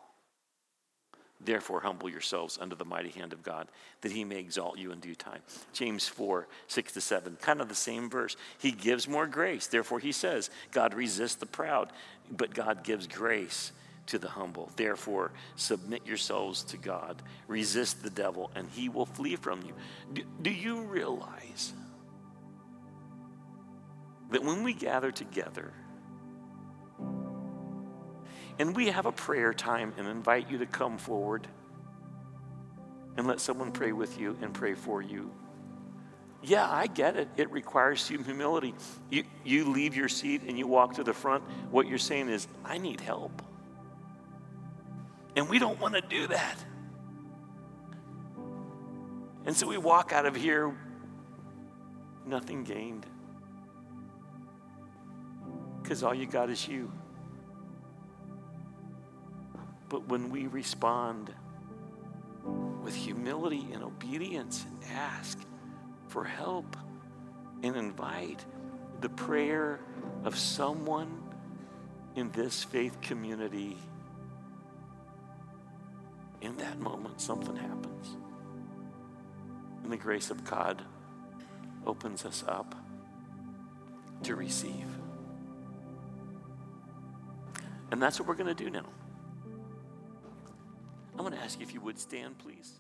Therefore, 1.43 1.81
humble 1.81 2.11
yourselves 2.11 2.59
under 2.61 2.75
the 2.75 2.85
mighty 2.85 3.09
hand 3.09 3.33
of 3.33 3.43
God, 3.43 3.69
that 4.03 4.13
he 4.13 4.25
may 4.25 4.39
exalt 4.39 4.79
you 4.79 4.93
in 4.93 5.01
due 5.01 5.15
time. 5.15 5.41
James 5.73 6.07
4, 6.07 6.47
6 6.67 6.93
to 6.93 7.01
7, 7.01 7.37
kind 7.41 7.61
of 7.63 7.69
the 7.69 7.75
same 7.75 8.11
verse. 8.11 8.37
He 8.59 8.73
gives 8.73 9.09
more 9.09 9.27
grace. 9.27 9.67
Therefore, 9.67 10.01
he 10.01 10.13
says, 10.13 10.51
God 10.71 10.93
resists 10.93 11.37
the 11.37 11.47
proud, 11.47 11.93
but 12.31 12.55
God 12.55 12.85
gives 12.85 13.07
grace 13.07 13.73
to 14.11 14.19
the 14.19 14.29
humble. 14.29 14.71
Therefore, 14.77 15.33
submit 15.57 16.07
yourselves 16.07 16.63
to 16.65 16.77
God. 16.77 17.23
Resist 17.49 18.03
the 18.03 18.11
devil, 18.11 18.51
and 18.55 18.69
he 18.71 18.89
will 18.89 19.07
flee 19.07 19.37
from 19.37 19.63
you. 19.63 19.73
Do, 20.13 20.23
do 20.43 20.51
you 20.51 20.83
realize 20.83 21.73
that 24.31 24.45
when 24.45 24.63
we 24.63 24.73
gather 24.73 25.11
together, 25.11 25.73
and 28.59 28.77
we 28.77 28.89
have 28.89 29.07
a 29.07 29.13
prayer 29.13 29.55
time 29.55 29.95
and 29.97 30.07
invite 30.07 30.51
you 30.51 30.59
to 30.59 30.67
come 30.67 30.99
forward 30.99 31.49
and 33.17 33.27
let 33.27 33.41
someone 33.41 33.73
pray 33.73 33.93
with 33.93 34.21
you 34.21 34.37
and 34.43 34.53
pray 34.53 34.75
for 34.75 35.01
you. 35.01 35.31
Yeah, 36.43 36.71
I 36.71 36.87
get 36.87 37.17
it. 37.17 37.29
It 37.37 37.51
requires 37.51 38.07
humility. 38.07 38.75
You, 39.11 39.25
you 39.45 39.71
leave 39.71 39.95
your 39.95 40.09
seat 40.09 40.43
and 40.47 40.59
you 40.59 40.67
walk 40.67 40.95
to 40.95 41.05
the 41.05 41.13
front. 41.13 41.43
What 41.71 41.87
you're 41.87 41.99
saying 41.99 42.29
is, 42.29 42.49
I 42.65 42.79
need 42.79 43.01
help. 43.01 43.43
And 45.37 45.49
we 45.49 45.59
don't 45.59 45.81
want 45.81 45.95
to 45.95 46.01
do 46.01 46.27
that. 46.29 46.57
And 49.47 49.57
so 49.57 49.67
we 49.67 49.79
walk 49.79 50.13
out 50.13 50.27
of 50.27 50.37
here, 50.37 50.77
nothing 52.27 52.65
gained. 52.65 53.07
Because 55.83 56.03
all 56.03 56.15
you 56.15 56.27
got 56.27 56.51
is 56.51 56.69
you. 56.69 56.93
But 59.89 60.09
when 60.09 60.31
we 60.31 60.47
respond 60.47 61.35
with 62.83 62.95
humility 62.95 63.67
and 63.73 63.83
obedience 63.83 64.65
and 64.69 64.93
ask 64.93 65.39
for 66.09 66.25
help 66.25 66.77
and 67.63 67.77
invite 67.77 68.45
the 69.01 69.09
prayer 69.09 69.81
of 70.25 70.39
someone 70.39 71.23
in 72.15 72.31
this 72.33 72.63
faith 72.63 73.01
community, 73.01 73.77
in 76.41 76.57
that 76.57 76.79
moment, 76.79 77.21
something 77.21 77.57
happens. 77.57 78.17
And 79.83 79.93
the 79.93 79.97
grace 79.97 80.31
of 80.31 80.45
God 80.45 80.83
opens 81.87 82.25
us 82.25 82.45
up 82.47 82.75
to 84.23 84.35
receive. 84.35 84.87
And 87.91 88.01
that's 88.01 88.19
what 88.19 88.29
we're 88.29 88.35
going 88.35 88.55
to 88.55 88.65
do 88.65 88.71
now. 88.71 88.87
I'm 91.13 91.27
going 91.27 91.33
to 91.33 91.39
ask 91.39 91.59
you 91.59 91.67
if 91.67 91.75
you 91.75 91.81
would 91.81 91.99
stand, 91.99 92.39
please. 92.39 92.80